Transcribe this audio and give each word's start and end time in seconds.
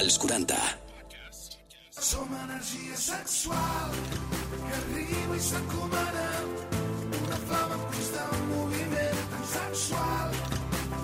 als 0.00 0.18
40. 0.18 0.56
Som 1.90 2.28
energia 2.44 2.96
sexual 2.96 3.90
que 4.64 4.74
arriba 4.80 5.36
i 5.36 5.42
s'encomana 5.44 6.28
una 7.20 7.38
flama 7.44 7.74
en 7.76 7.84
constant 7.92 8.46
moviment 8.48 9.20
tan 9.34 9.44
sexual 9.52 10.32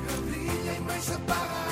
que 0.00 0.18
brilla 0.24 0.78
i 0.78 0.82
mai 0.88 1.00
s'apaga 1.08 1.64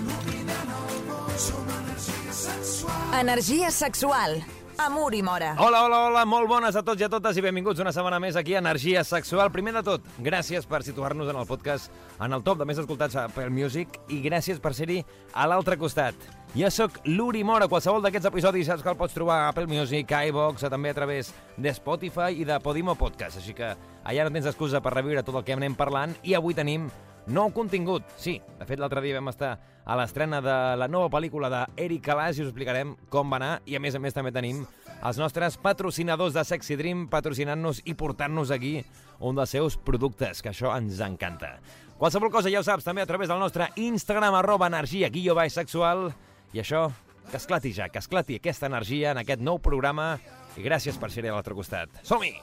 il·luminant 0.00 0.76
el 0.80 1.00
món. 1.10 1.32
Som 1.48 1.72
energia 1.80 2.38
sexual. 2.42 3.18
Energia 3.20 3.70
sexual. 3.84 4.40
Amor 4.78 5.14
i 5.14 5.22
mora. 5.22 5.54
Hola, 5.58 5.84
hola, 5.86 5.98
hola, 6.06 6.24
molt 6.28 6.48
bones 6.50 6.76
a 6.76 6.82
tots 6.84 7.00
i 7.00 7.06
a 7.06 7.08
totes 7.08 7.38
i 7.38 7.42
benvinguts 7.44 7.80
una 7.80 7.92
setmana 7.96 8.18
més 8.20 8.36
aquí 8.36 8.52
a 8.54 8.60
Energia 8.60 9.00
Sexual. 9.08 9.48
Primer 9.52 9.72
de 9.78 9.82
tot, 9.86 10.04
gràcies 10.20 10.68
per 10.68 10.82
situar-nos 10.84 11.30
en 11.32 11.38
el 11.40 11.48
podcast 11.48 11.88
en 12.20 12.36
el 12.36 12.44
top 12.44 12.60
de 12.60 12.66
més 12.68 12.76
escoltats 12.82 13.16
a 13.16 13.24
Apple 13.30 13.48
Music 13.48 13.96
i 14.12 14.20
gràcies 14.20 14.60
per 14.60 14.74
ser-hi 14.76 14.98
a 15.32 15.46
l'altre 15.48 15.78
costat. 15.80 16.14
Jo 16.52 16.68
sóc 16.70 17.00
l'Uri 17.08 17.40
Mora. 17.44 17.70
Qualsevol 17.72 18.04
d'aquests 18.04 18.28
episodis 18.28 18.68
saps 18.68 18.84
que 18.84 18.92
el 18.92 19.00
pots 19.00 19.16
trobar 19.16 19.46
a 19.46 19.48
Apple 19.48 19.66
Music, 19.70 20.12
a 20.12 20.26
iVox, 20.28 20.68
també 20.68 20.92
a 20.92 20.98
través 21.00 21.32
de 21.56 21.72
Spotify 21.72 22.36
i 22.36 22.44
de 22.44 22.60
Podimo 22.60 22.98
Podcast. 23.00 23.40
Així 23.40 23.56
que 23.56 23.72
allà 24.04 24.28
no 24.28 24.34
tens 24.36 24.52
excusa 24.52 24.84
per 24.84 24.92
reviure 24.92 25.24
tot 25.24 25.40
el 25.40 25.44
que 25.48 25.56
anem 25.56 25.74
parlant 25.74 26.12
i 26.22 26.36
avui 26.36 26.54
tenim 26.54 26.90
nou 27.26 27.50
contingut. 27.54 28.06
Sí, 28.20 28.38
de 28.58 28.66
fet 28.68 28.80
l'altre 28.80 29.02
dia 29.04 29.16
vam 29.18 29.30
estar 29.32 29.56
a 29.86 29.96
l'estrena 29.98 30.40
de 30.42 30.56
la 30.80 30.88
nova 30.90 31.10
pel·lícula 31.12 31.50
d'Eric 31.52 32.04
Calàs 32.08 32.38
i 32.38 32.44
us 32.44 32.50
explicarem 32.50 32.96
com 33.10 33.30
va 33.30 33.38
anar 33.38 33.52
i 33.66 33.76
a 33.78 33.82
més 33.82 33.94
a 33.94 34.02
més 34.02 34.14
també 34.14 34.32
tenim 34.34 34.64
els 34.96 35.18
nostres 35.20 35.58
patrocinadors 35.62 36.34
de 36.34 36.44
Sexy 36.44 36.76
Dream 36.78 37.06
patrocinant-nos 37.12 37.82
i 37.84 37.94
portant-nos 37.94 38.50
aquí 38.54 38.80
un 39.20 39.36
dels 39.38 39.52
seus 39.54 39.76
productes, 39.78 40.42
que 40.42 40.50
això 40.50 40.72
ens 40.76 41.00
encanta. 41.04 41.56
Qualsevol 41.96 42.32
cosa 42.32 42.52
ja 42.52 42.60
ho 42.60 42.66
saps 42.66 42.84
també 42.84 43.04
a 43.04 43.08
través 43.08 43.30
del 43.30 43.40
nostre 43.40 43.70
Instagram 43.80 44.36
arroba 44.36 44.68
energia 44.68 45.08
guió 45.12 45.36
baix 45.38 45.54
sexual 45.56 46.10
i 46.52 46.60
això, 46.60 46.90
que 47.30 47.38
esclati 47.40 47.72
ja, 47.72 47.88
que 47.88 48.02
esclati 48.02 48.40
aquesta 48.40 48.68
energia 48.68 49.14
en 49.14 49.22
aquest 49.22 49.40
nou 49.40 49.62
programa 49.62 50.16
i 50.56 50.64
gràcies 50.64 50.98
per 51.00 51.10
ser 51.12 51.26
a 51.28 51.32
l'altre 51.34 51.56
costat. 51.56 52.02
Som-hi! 52.02 52.36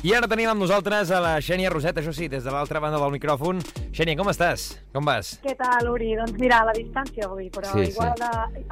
I 0.00 0.14
ara 0.16 0.24
tenim 0.24 0.48
amb 0.48 0.62
nosaltres 0.62 1.10
a 1.12 1.18
la 1.20 1.34
Xènia 1.44 1.68
Roset, 1.68 1.98
això 2.00 2.14
sí, 2.16 2.24
des 2.32 2.46
de 2.46 2.52
l'altra 2.54 2.80
banda 2.80 2.96
del 2.96 3.12
micròfon. 3.12 3.58
Xènia, 3.90 4.14
com 4.14 4.28
estàs? 4.30 4.68
Com 4.94 5.02
vas? 5.02 5.32
Què 5.42 5.56
tal, 5.58 5.88
Uri? 5.90 6.12
Doncs 6.14 6.36
mira, 6.38 6.60
a 6.62 6.66
la 6.68 6.74
distància 6.76 7.24
avui, 7.26 7.48
però 7.50 7.72
Sí, 7.72 7.88
sí, 7.88 7.90
igual 7.90 8.12
de 8.20 8.28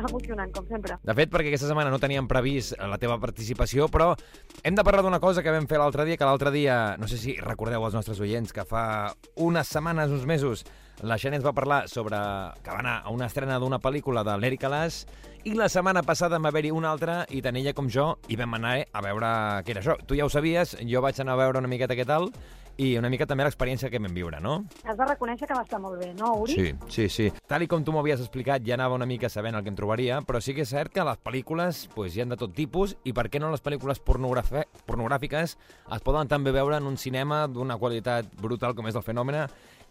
emocionant, 0.07 0.53
com 0.55 0.67
sempre. 0.71 0.95
De 1.03 1.15
fet, 1.19 1.31
perquè 1.33 1.51
aquesta 1.51 1.67
setmana 1.67 1.91
no 1.91 1.99
teníem 1.99 2.29
previst 2.31 2.77
la 2.79 3.01
teva 3.03 3.17
participació, 3.19 3.89
però 3.91 4.13
hem 4.63 4.77
de 4.79 4.85
parlar 4.87 5.03
d'una 5.03 5.19
cosa 5.19 5.43
que 5.43 5.51
vam 5.51 5.67
fer 5.67 5.81
l'altre 5.83 6.05
dia, 6.07 6.17
que 6.17 6.29
l'altre 6.29 6.53
dia, 6.55 6.95
no 7.03 7.09
sé 7.11 7.19
si 7.19 7.35
recordeu 7.43 7.83
als 7.85 7.97
nostres 7.99 8.21
oients, 8.23 8.55
que 8.55 8.63
fa 8.65 8.85
unes 9.43 9.67
setmanes, 9.67 10.15
uns 10.15 10.25
mesos, 10.25 10.63
la 11.03 11.19
Xènia 11.19 11.41
ens 11.43 11.47
va 11.47 11.55
parlar 11.55 11.81
sobre 11.91 12.19
que 12.63 12.71
va 12.71 12.79
anar 12.79 13.01
a 13.03 13.11
una 13.11 13.27
estrena 13.27 13.59
d'una 13.59 13.81
pel·lícula 13.83 14.23
de 14.23 14.39
l'Eric 14.39 14.69
Alàs 14.71 15.01
i 15.51 15.57
la 15.59 15.67
setmana 15.69 16.05
passada 16.07 16.39
va 16.39 16.53
haver-hi 16.53 16.71
una 16.75 16.93
altra 16.95 17.25
i 17.31 17.43
tant 17.43 17.59
ella 17.59 17.75
com 17.75 17.91
jo 17.91 18.13
i 18.31 18.39
vam 18.39 18.55
anar 18.55 18.77
a 18.93 19.03
veure 19.03 19.35
què 19.67 19.75
era 19.75 19.83
això. 19.83 19.99
Tu 20.07 20.19
ja 20.19 20.27
ho 20.27 20.31
sabies, 20.31 20.77
jo 20.87 21.03
vaig 21.03 21.19
anar 21.19 21.35
a 21.35 21.43
veure 21.43 21.59
una 21.63 21.71
miqueta 21.71 21.99
què 21.99 22.07
tal 22.07 22.31
i 22.79 22.93
una 22.99 23.11
mica 23.11 23.27
també 23.27 23.43
l'experiència 23.47 23.91
que 23.91 23.99
vam 23.99 24.15
viure, 24.15 24.39
no? 24.43 24.61
Has 24.85 24.97
de 24.99 25.07
reconèixer 25.09 25.49
que 25.51 25.57
va 25.57 25.65
estar 25.67 25.81
molt 25.83 25.99
bé, 25.99 26.13
no, 26.19 26.33
Uri? 26.45 26.55
Sí, 26.55 26.75
sí, 26.95 27.09
sí. 27.11 27.27
Tal 27.51 27.65
i 27.65 27.69
com 27.71 27.83
tu 27.85 27.95
m'havies 27.95 28.23
explicat, 28.23 28.63
ja 28.67 28.77
anava 28.79 28.95
una 28.95 29.09
mica 29.09 29.31
sabent 29.33 29.59
el 29.59 29.65
que 29.67 29.73
em 29.73 29.79
trobaria, 29.79 30.21
però 30.27 30.41
sí 30.45 30.55
que 30.55 30.63
és 30.63 30.71
cert 30.71 30.95
que 30.95 31.07
les 31.07 31.19
pel·lícules 31.27 31.87
pues, 31.95 32.15
hi 32.15 32.23
han 32.23 32.35
de 32.35 32.39
tot 32.39 32.55
tipus 32.55 32.95
i 33.03 33.15
per 33.17 33.27
què 33.33 33.43
no 33.43 33.51
les 33.51 33.65
pel·lícules 33.65 33.99
pornogràfi 33.99 34.63
pornogràfiques 34.87 35.57
es 35.59 36.05
poden 36.07 36.31
també 36.31 36.55
veure 36.55 36.79
en 36.79 36.87
un 36.87 36.97
cinema 36.97 37.47
d'una 37.51 37.79
qualitat 37.83 38.31
brutal 38.41 38.77
com 38.79 38.87
és 38.87 38.97
el 38.99 39.05
fenomen 39.07 39.43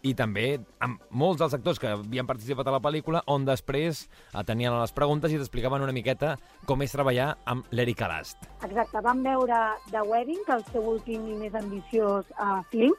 i 0.06 0.14
també 0.14 0.58
amb 0.84 1.00
molts 1.10 1.40
dels 1.42 1.54
actors 1.56 1.80
que 1.82 1.90
havien 1.90 2.26
participat 2.26 2.68
a 2.68 2.74
la 2.74 2.82
pel·lícula 2.82 3.22
on 3.26 3.46
després 3.48 4.04
eh, 4.06 4.44
tenien 4.46 4.76
les 4.78 4.94
preguntes 4.94 5.32
i 5.32 5.38
t'explicaven 5.40 5.82
una 5.82 5.94
miqueta 5.94 6.36
com 6.68 6.82
és 6.82 6.94
treballar 6.94 7.32
amb 7.50 7.66
l'Eric 7.74 8.04
Alast. 8.06 8.48
Exacte, 8.66 9.02
vam 9.02 9.24
veure 9.26 9.62
The 9.90 10.04
Wedding, 10.06 10.44
el 10.54 10.64
seu 10.72 10.86
últim 10.94 11.26
i 11.32 11.38
més 11.40 11.56
ambiciós 11.58 12.30
uh, 12.38 12.60
film, 12.70 12.94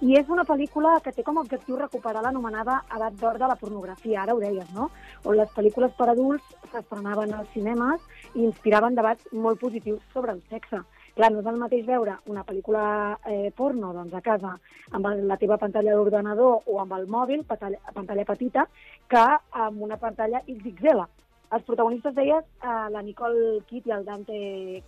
i 0.00 0.14
és 0.16 0.30
una 0.32 0.46
pel·lícula 0.48 0.94
que 1.04 1.12
té 1.12 1.22
com 1.22 1.36
a 1.36 1.42
objectiu 1.44 1.76
recuperar 1.76 2.22
l'anomenada 2.24 2.78
edat 2.96 3.18
d'or 3.20 3.36
de 3.40 3.50
la 3.50 3.56
pornografia, 3.60 4.22
ara 4.22 4.32
ho 4.34 4.40
deies, 4.40 4.70
no? 4.72 4.88
On 5.28 5.36
les 5.36 5.50
pel·lícules 5.52 5.92
per 5.98 6.08
adults 6.08 6.54
s'estrenaven 6.72 7.34
als 7.36 7.50
cinemes 7.52 8.00
i 8.32 8.46
inspiraven 8.46 8.96
debats 8.96 9.28
molt 9.32 9.60
positius 9.60 10.00
sobre 10.14 10.32
el 10.32 10.40
sexe. 10.48 10.80
Clar, 11.16 11.30
no 11.32 11.40
és 11.42 11.48
el 11.50 11.58
mateix 11.60 11.86
veure 11.86 12.16
una 12.30 12.44
pel·lícula 12.46 12.82
eh, 13.26 13.50
porno 13.56 13.92
doncs, 13.96 14.14
a 14.14 14.22
casa 14.24 14.54
amb 14.96 15.08
la 15.26 15.38
teva 15.40 15.58
pantalla 15.58 15.96
d'ordenador 15.96 16.66
o 16.66 16.78
amb 16.82 16.94
el 16.98 17.08
mòbil, 17.10 17.42
pantalla, 17.48 17.80
pantalla 17.94 18.26
petita, 18.28 18.66
que 19.10 19.24
amb 19.66 19.82
una 19.82 19.98
pantalla 19.98 20.42
XXL. 20.46 21.02
Els 21.50 21.66
protagonistes 21.66 22.14
deies 22.14 22.44
eh, 22.62 22.86
la 22.94 23.02
Nicole 23.02 23.60
Kitt 23.66 23.90
i 23.90 23.94
el 23.96 24.06
Dante 24.06 24.40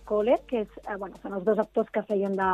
Kohler, 0.07 0.39
que 0.47 0.63
és, 0.63 0.81
eh, 0.87 0.95
bueno, 0.95 1.19
són 1.21 1.35
els 1.39 1.47
dos 1.47 1.59
actors 1.59 1.91
que 1.91 2.05
feien 2.07 2.37
de, 2.39 2.51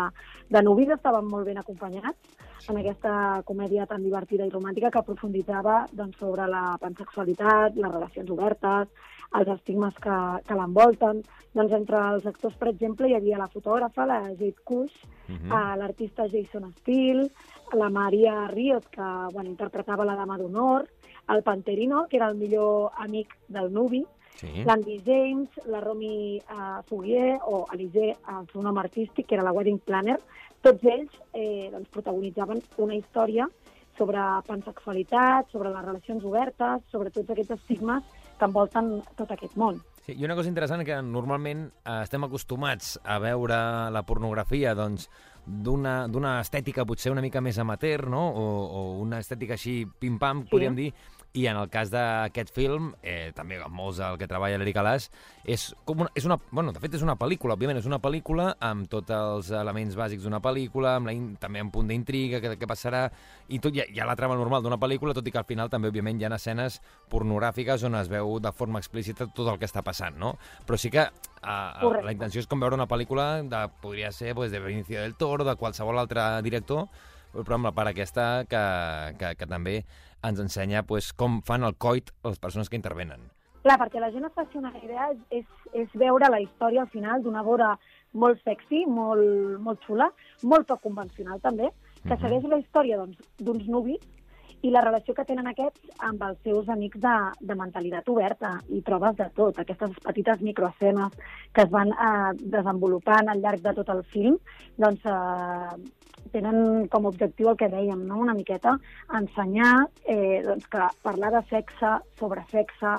de 0.50 0.64
nuvis, 0.66 0.96
estaven 0.98 1.30
molt 1.30 1.46
ben 1.50 1.62
acompanyats 1.62 2.49
en 2.68 2.78
aquesta 2.78 3.42
comèdia 3.46 3.86
tan 3.86 4.04
divertida 4.04 4.46
i 4.46 4.50
romàntica 4.50 4.92
que 4.92 5.00
aprofunditzava 5.00 5.86
doncs, 5.92 6.18
sobre 6.20 6.48
la 6.48 6.78
pansexualitat, 6.82 7.76
les 7.76 7.92
relacions 7.92 8.30
obertes, 8.30 8.88
els 9.40 9.48
estigmes 9.48 9.96
que, 10.02 10.18
que 10.48 10.58
l'envolten. 10.58 11.24
Doncs 11.54 11.72
entre 11.74 11.98
els 12.14 12.26
actors, 12.26 12.56
per 12.60 12.70
exemple, 12.70 13.08
hi 13.08 13.16
havia 13.16 13.38
la 13.38 13.48
fotògrafa, 13.48 14.06
la 14.06 14.22
Jade 14.30 14.56
Kush, 14.64 14.98
Mhm. 15.30 15.36
mm 15.46 15.52
-hmm. 15.52 15.78
l'artista 15.78 16.28
Jason 16.28 16.72
Steele, 16.80 17.30
la 17.74 17.90
Maria 17.90 18.48
Riot, 18.48 18.86
que 18.90 19.08
bueno, 19.34 19.50
interpretava 19.50 20.04
la 20.06 20.16
dama 20.16 20.38
d'honor, 20.38 20.88
el 21.30 21.44
Panterino, 21.44 22.08
que 22.10 22.18
era 22.18 22.28
el 22.30 22.36
millor 22.36 22.92
amic 22.98 23.28
del 23.48 23.72
nuvi, 23.72 24.06
Sí. 24.40 24.64
l'Andy 24.64 25.02
James, 25.06 25.50
la 25.68 25.82
Romy 25.84 26.40
uh, 26.40 26.80
Fourier 26.88 27.38
o 27.44 27.66
Alizé, 27.70 28.14
el 28.32 28.48
seu 28.54 28.64
nom 28.64 28.78
artístic, 28.80 29.28
que 29.28 29.36
era 29.36 29.44
la 29.44 29.52
Wedding 29.56 29.82
Planner, 29.84 30.16
tots 30.64 30.84
ells 30.88 31.12
eh, 31.34 31.68
doncs, 31.72 31.90
protagonitzaven 31.92 32.62
una 32.84 32.96
història 32.96 33.48
sobre 34.00 34.20
pansexualitat, 34.48 35.50
sobre 35.52 35.74
les 35.74 35.84
relacions 35.84 36.24
obertes, 36.24 36.84
sobre 36.92 37.12
tots 37.12 37.30
aquests 37.36 37.58
estigmes 37.58 38.04
que 38.40 38.48
envolten 38.48 39.02
tot 39.20 39.32
aquest 39.36 39.58
món. 39.60 39.82
Sí, 40.06 40.16
I 40.16 40.24
una 40.24 40.36
cosa 40.40 40.48
interessant 40.50 40.86
que 40.88 41.02
normalment 41.04 41.66
eh, 41.84 41.98
estem 42.06 42.24
acostumats 42.24 42.96
a 43.04 43.20
veure 43.20 43.58
la 43.92 44.04
pornografia 44.08 44.72
doncs, 44.76 45.10
d'una 45.50 46.40
estètica 46.40 46.86
potser 46.86 47.12
una 47.12 47.24
mica 47.26 47.42
més 47.42 47.58
amateur, 47.60 48.08
no? 48.10 48.22
O, 48.30 48.46
o 48.70 48.82
una 49.02 49.20
estètica 49.20 49.56
així 49.58 49.82
pim-pam, 50.00 50.44
Sí. 50.46 50.50
podríem 50.52 50.76
dir, 50.78 50.94
i 51.38 51.44
en 51.46 51.58
el 51.62 51.68
cas 51.70 51.92
d'aquest 51.94 52.50
film, 52.56 52.88
eh, 53.06 53.32
també 53.38 53.60
amb 53.62 53.76
molts 53.78 54.00
el 54.02 54.16
que 54.18 54.26
treballa 54.28 54.58
l'Eric 54.58 54.80
Alàs, 54.82 55.10
és 55.46 55.68
com 55.86 56.00
una, 56.02 56.10
és 56.18 56.26
una, 56.26 56.40
bueno, 56.50 56.72
de 56.74 56.80
fet 56.82 56.96
és 56.98 57.04
una 57.06 57.14
pel·lícula, 57.22 57.54
òbviament 57.54 57.78
és 57.78 57.86
una 57.86 58.00
pel·lícula 58.02 58.56
amb 58.66 58.88
tots 58.90 59.14
els 59.14 59.52
elements 59.54 59.94
bàsics 59.96 60.24
d'una 60.26 60.40
pel·lícula, 60.42 60.96
amb 60.98 61.06
la, 61.12 61.14
in- 61.14 61.36
també 61.38 61.62
amb 61.62 61.72
punt 61.72 61.88
d'intriga, 61.88 62.40
què, 62.42 62.56
què 62.58 62.68
passarà, 62.68 63.04
i 63.48 63.60
tot, 63.62 63.76
hi 63.78 63.84
ha, 63.84 63.86
hi 63.94 64.02
ha 64.02 64.08
la 64.10 64.16
trama 64.18 64.36
normal 64.40 64.66
d'una 64.66 64.80
pel·lícula, 64.82 65.14
tot 65.14 65.28
i 65.30 65.32
que 65.32 65.38
al 65.38 65.46
final 65.46 65.70
també, 65.70 65.92
òbviament, 65.94 66.18
hi 66.20 66.26
ha 66.26 66.34
escenes 66.34 66.80
pornogràfiques 67.14 67.84
on 67.86 67.96
es 68.02 68.10
veu 68.10 68.40
de 68.42 68.52
forma 68.52 68.80
explícita 68.82 69.28
tot 69.30 69.48
el 69.54 69.60
que 69.62 69.70
està 69.70 69.84
passant, 69.86 70.18
no? 70.18 70.34
Però 70.66 70.78
sí 70.82 70.90
que 70.90 71.06
uh, 71.06 71.54
Correcte. 71.82 72.06
la 72.10 72.16
intenció 72.18 72.42
és 72.42 72.48
com 72.50 72.60
veure 72.60 72.76
una 72.78 72.90
pel·lícula 72.90 73.30
de, 73.46 73.64
podria 73.84 74.12
ser 74.12 74.34
pues, 74.36 74.52
de 74.52 74.60
Benicio 74.66 75.02
del 75.02 75.14
Toro, 75.16 75.46
de 75.46 75.56
qualsevol 75.62 76.00
altre 76.02 76.26
director, 76.42 76.88
però 77.30 77.60
amb 77.60 77.68
la 77.70 77.76
part 77.78 77.92
aquesta 77.92 78.46
que, 78.50 78.62
que, 79.20 79.36
que 79.38 79.46
també 79.46 79.84
ens 80.24 80.40
ensenya 80.40 80.84
pues, 80.84 81.14
com 81.14 81.42
fan 81.46 81.64
el 81.64 81.76
coit 81.78 82.12
les 82.24 82.40
persones 82.40 82.70
que 82.70 82.76
intervenen. 82.80 83.30
Clar, 83.64 83.76
perquè 83.82 84.00
la 84.00 84.12
gent 84.12 84.24
es 84.24 84.34
faci 84.34 84.58
una 84.58 84.72
idea, 84.80 85.10
és, 85.36 85.46
és 85.76 85.90
veure 86.00 86.30
la 86.32 86.40
història 86.40 86.86
al 86.86 86.92
final 86.94 87.24
d'una 87.24 87.44
vora 87.44 87.74
molt 88.14 88.40
sexy, 88.44 88.86
molt, 88.88 89.60
molt 89.60 89.84
xula, 89.86 90.08
molt 90.44 90.68
poc 90.68 90.82
convencional 90.82 91.42
també, 91.44 91.68
que 92.04 92.16
Mhm. 92.16 92.22
segueix 92.22 92.44
la 92.48 92.58
història 92.58 92.98
doncs, 92.98 93.18
d'uns 93.38 93.68
nuvis 93.68 94.00
i 94.62 94.72
la 94.72 94.82
relació 94.82 95.14
que 95.14 95.24
tenen 95.26 95.48
aquests 95.48 95.80
amb 96.00 96.24
els 96.24 96.40
seus 96.44 96.68
amics 96.70 97.00
de, 97.00 97.16
de 97.40 97.56
mentalitat 97.56 98.08
oberta 98.10 98.60
i 98.70 98.82
trobes 98.82 99.16
de 99.16 99.30
tot, 99.36 99.60
aquestes 99.60 99.92
petites 100.04 100.42
microescenes 100.42 101.14
que 101.54 101.62
es 101.62 101.70
van 101.70 101.92
eh, 101.92 102.34
desenvolupant 102.40 103.30
al 103.30 103.40
llarg 103.40 103.62
de 103.62 103.74
tot 103.74 103.90
el 103.90 104.04
film, 104.04 104.38
doncs 104.78 105.06
eh, 105.06 105.78
tenen 106.32 106.88
com 106.88 107.06
a 107.06 107.10
objectiu 107.14 107.50
el 107.52 107.58
que 107.58 107.70
dèiem, 107.70 108.04
no? 108.08 108.20
una 108.24 108.34
miqueta, 108.38 108.78
ensenyar 109.20 109.88
eh, 110.06 110.42
doncs 110.46 110.68
que 110.68 110.90
parlar 111.04 111.32
de 111.38 111.44
sexe, 111.50 111.96
sobre 112.20 112.44
sexe, 112.52 112.96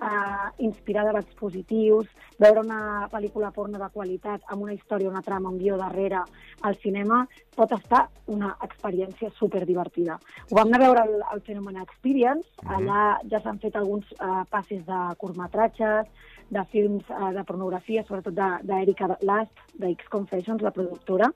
eh, 0.00 0.48
inspirar 0.64 1.04
debats 1.04 1.34
positius, 1.36 2.08
veure 2.40 2.62
una 2.64 3.06
pel·lícula 3.12 3.50
porno 3.52 3.76
de 3.78 3.88
qualitat 3.92 4.40
amb 4.48 4.62
una 4.64 4.72
història, 4.72 5.10
una 5.10 5.20
trama, 5.20 5.50
un 5.52 5.58
guió 5.60 5.76
darrere 5.76 6.22
al 6.62 6.76
cinema 6.80 7.26
pot 7.56 7.72
estar 7.76 8.06
una 8.32 8.54
experiència 8.64 9.28
super 9.36 9.66
divertida. 9.68 10.16
Ho 10.50 10.56
vam 10.56 10.68
anar 10.72 10.80
a 10.80 10.84
veure 10.86 11.02
al, 11.04 11.14
al 11.34 11.42
Fenomen 11.44 11.76
Experience, 11.82 12.48
allà 12.64 13.18
ja 13.28 13.42
s'han 13.44 13.60
fet 13.60 13.76
alguns 13.76 14.08
eh, 14.16 14.42
passes 14.50 14.84
de 14.88 15.00
curtmetratges, 15.20 16.08
de 16.50 16.64
films 16.72 17.04
eh, 17.12 17.32
de 17.36 17.44
pornografia, 17.44 18.02
sobretot 18.08 18.34
de- 18.34 18.60
d'Erika 18.72 19.06
Last, 19.20 19.52
de 19.74 19.92
X 19.92 20.08
Confessions, 20.08 20.62
la 20.64 20.72
productora, 20.72 21.28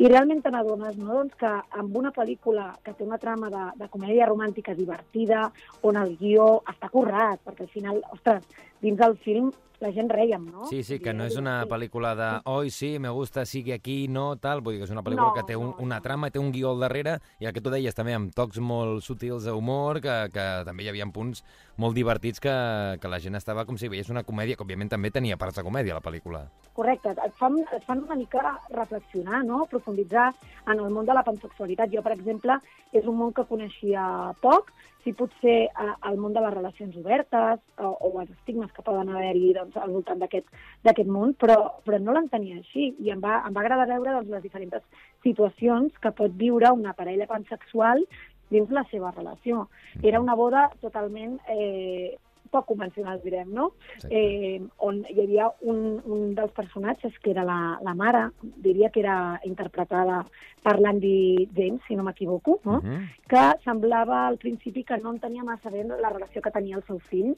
i 0.00 0.08
realment 0.08 0.40
te 0.40 0.50
n'adones 0.52 0.96
no? 0.96 1.10
doncs 1.12 1.36
que 1.40 1.50
amb 1.80 1.96
una 2.00 2.12
pel·lícula 2.16 2.70
que 2.84 2.94
té 2.96 3.04
una 3.04 3.18
trama 3.20 3.50
de, 3.52 3.64
de 3.82 3.88
comèdia 3.92 4.28
romàntica 4.30 4.72
divertida, 4.78 5.50
on 5.84 5.98
el 6.00 6.14
guió 6.20 6.46
està 6.72 6.88
currat, 6.92 7.42
perquè 7.44 7.66
al 7.66 7.72
final, 7.74 8.00
ostres, 8.16 8.46
dins 8.80 8.98
del 9.00 9.16
film 9.24 9.52
la 9.80 9.90
gent 9.92 10.10
reiem, 10.12 10.44
no? 10.52 10.66
Sí, 10.68 10.82
sí, 10.84 10.98
que 11.00 11.12
no 11.16 11.24
és 11.24 11.38
una 11.40 11.54
pel·lícula 11.68 12.12
de 12.16 12.28
oi, 12.52 12.70
sí, 12.70 12.98
me 13.00 13.08
gusta, 13.16 13.46
sigue 13.48 13.72
aquí, 13.72 14.08
no, 14.12 14.36
tal. 14.36 14.60
Vull 14.60 14.76
dir 14.76 14.82
que 14.82 14.88
és 14.90 14.92
una 14.92 15.02
pel·lícula 15.02 15.30
No, 15.30 15.36
que 15.36 15.44
té 15.48 15.56
un, 15.56 15.72
una 15.80 16.02
trama, 16.04 16.30
té 16.30 16.38
un 16.38 16.52
guió 16.52 16.74
al 16.74 16.84
darrere, 16.84 17.16
i 17.40 17.48
el 17.48 17.54
que 17.56 17.62
tu 17.64 17.72
deies 17.72 17.96
també, 17.96 18.14
amb 18.16 18.34
tocs 18.36 18.60
molt 18.60 19.00
sutils 19.04 19.48
d'humor, 19.48 20.02
que, 20.04 20.16
que 20.34 20.46
també 20.68 20.84
hi 20.84 20.90
havia 20.92 21.08
punts 21.12 21.42
molt 21.80 21.96
divertits 21.96 22.42
que, 22.44 22.52
que 23.00 23.08
la 23.08 23.20
gent 23.24 23.40
estava 23.40 23.64
com 23.64 23.80
si 23.80 23.88
veiés 23.88 24.12
una 24.12 24.24
comèdia, 24.28 24.56
que 24.56 24.66
òbviament 24.66 24.92
també 24.92 25.10
tenia 25.10 25.40
parts 25.40 25.56
de 25.56 25.64
comèdia, 25.64 25.96
la 25.96 26.04
pel·lícula. 26.04 26.44
Correcte, 26.76 27.16
et 27.16 27.40
fan, 27.40 27.56
et 27.72 27.88
fan 27.88 28.04
una 28.04 28.20
mica 28.20 28.58
reflexionar, 28.68 29.42
no? 29.48 29.64
aprofunditzar 29.64 30.28
en 30.68 30.76
el 30.76 30.92
món 30.92 31.08
de 31.08 31.16
la 31.16 31.24
pansexualitat. 31.24 31.88
Jo, 31.92 32.04
per 32.04 32.12
exemple, 32.18 32.60
és 32.92 33.08
un 33.08 33.16
món 33.16 33.32
que 33.32 33.48
coneixia 33.48 34.04
poc, 34.44 34.74
si 35.04 35.14
potser 35.16 35.56
eh, 35.68 35.92
el 36.10 36.18
món 36.20 36.34
de 36.36 36.42
les 36.44 36.52
relacions 36.52 36.96
obertes 37.00 37.60
o, 37.78 37.88
o 37.88 38.10
els 38.20 38.30
estigmes 38.36 38.69
que 38.76 38.84
poden 38.86 39.10
haver-hi 39.12 39.52
doncs, 39.56 39.76
al 39.76 39.92
voltant 39.94 40.20
d'aquest 40.22 41.08
món, 41.10 41.34
però, 41.40 41.56
però 41.84 42.00
no 42.00 42.16
l'entenia 42.16 42.58
així 42.60 42.90
i 42.98 43.12
em 43.14 43.22
va, 43.22 43.42
em 43.46 43.56
va 43.56 43.64
agradar 43.64 43.88
veure 43.90 44.16
doncs, 44.16 44.32
les 44.34 44.42
diferents 44.46 45.06
situacions 45.26 45.96
que 46.02 46.14
pot 46.16 46.34
viure 46.40 46.72
una 46.76 46.94
parella 46.98 47.28
pansexual 47.30 48.04
dins 48.50 48.72
la 48.74 48.84
seva 48.90 49.12
relació. 49.16 49.68
Era 50.02 50.20
una 50.20 50.34
boda 50.34 50.68
totalment 50.82 51.38
eh, 51.48 52.16
poc 52.50 52.66
convencional, 52.66 53.20
direm, 53.22 53.48
no? 53.54 53.72
Exacte. 53.94 54.14
eh, 54.16 54.60
on 54.78 55.04
hi 55.08 55.20
havia 55.22 55.48
un, 55.62 56.00
un 56.04 56.34
dels 56.34 56.52
personatges 56.52 57.16
que 57.22 57.30
era 57.30 57.44
la, 57.44 57.78
la 57.82 57.94
mare, 57.94 58.30
diria 58.42 58.90
que 58.90 59.00
era 59.00 59.40
interpretada 59.44 60.24
per 60.62 60.78
l'Andy 60.80 61.48
James, 61.56 61.80
si 61.86 61.96
no 61.96 62.02
m'equivoco, 62.04 62.58
no? 62.64 62.80
Mhm. 62.82 63.08
que 63.28 63.44
semblava 63.64 64.26
al 64.26 64.36
principi 64.38 64.84
que 64.84 64.98
no 64.98 65.12
entenia 65.14 65.44
massa 65.44 65.70
bé 65.70 65.84
la 65.84 66.10
relació 66.10 66.42
que 66.42 66.50
tenia 66.50 66.76
el 66.76 66.82
seu 66.84 66.98
fill 66.98 67.36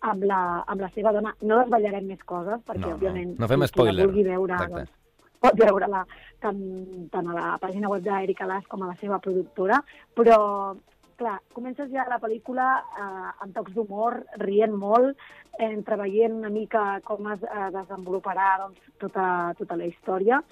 amb 0.00 0.24
la, 0.24 0.64
amb 0.66 0.80
la 0.80 0.88
seva 0.90 1.12
dona. 1.12 1.34
No 1.42 1.58
desvetllarem 1.62 2.06
més 2.06 2.22
coses, 2.24 2.60
perquè, 2.66 2.80
No, 2.80 2.88
no. 2.88 2.96
òbviament, 2.96 3.38
No 3.38 3.46
fem 3.48 3.58
qui 3.60 3.60
la 3.60 3.66
spoiler. 3.68 4.06
vulgui 4.06 4.22
veure, 4.24 4.52
Exacte. 4.54 4.74
doncs, 4.74 4.90
pot 5.40 5.54
veure-la 5.60 6.06
tant, 6.40 7.08
tant 7.12 7.26
a 7.28 7.32
la 7.34 7.58
pàgina 7.60 7.88
web 7.88 8.02
d'Erika 8.02 8.46
Las 8.46 8.66
com 8.66 8.82
a 8.82 8.86
la 8.88 8.96
seva 8.96 9.18
productora, 9.18 9.82
però 10.14 10.74
clar, 11.20 11.38
comences 11.56 11.90
ja 11.92 12.06
la 12.10 12.20
pel·lícula 12.22 12.68
eh, 12.80 13.30
amb 13.44 13.54
tocs 13.56 13.74
d'humor, 13.76 14.20
rient 14.42 14.74
molt, 14.76 15.18
eh, 15.58 15.70
entreveient 15.72 16.34
una 16.40 16.50
mica 16.50 17.00
com 17.04 17.26
es 17.32 17.42
eh, 17.42 17.70
desenvoluparà 17.74 18.58
doncs, 18.66 18.80
tota, 19.00 19.54
tota 19.58 19.76
la 19.76 19.86
història 19.86 20.42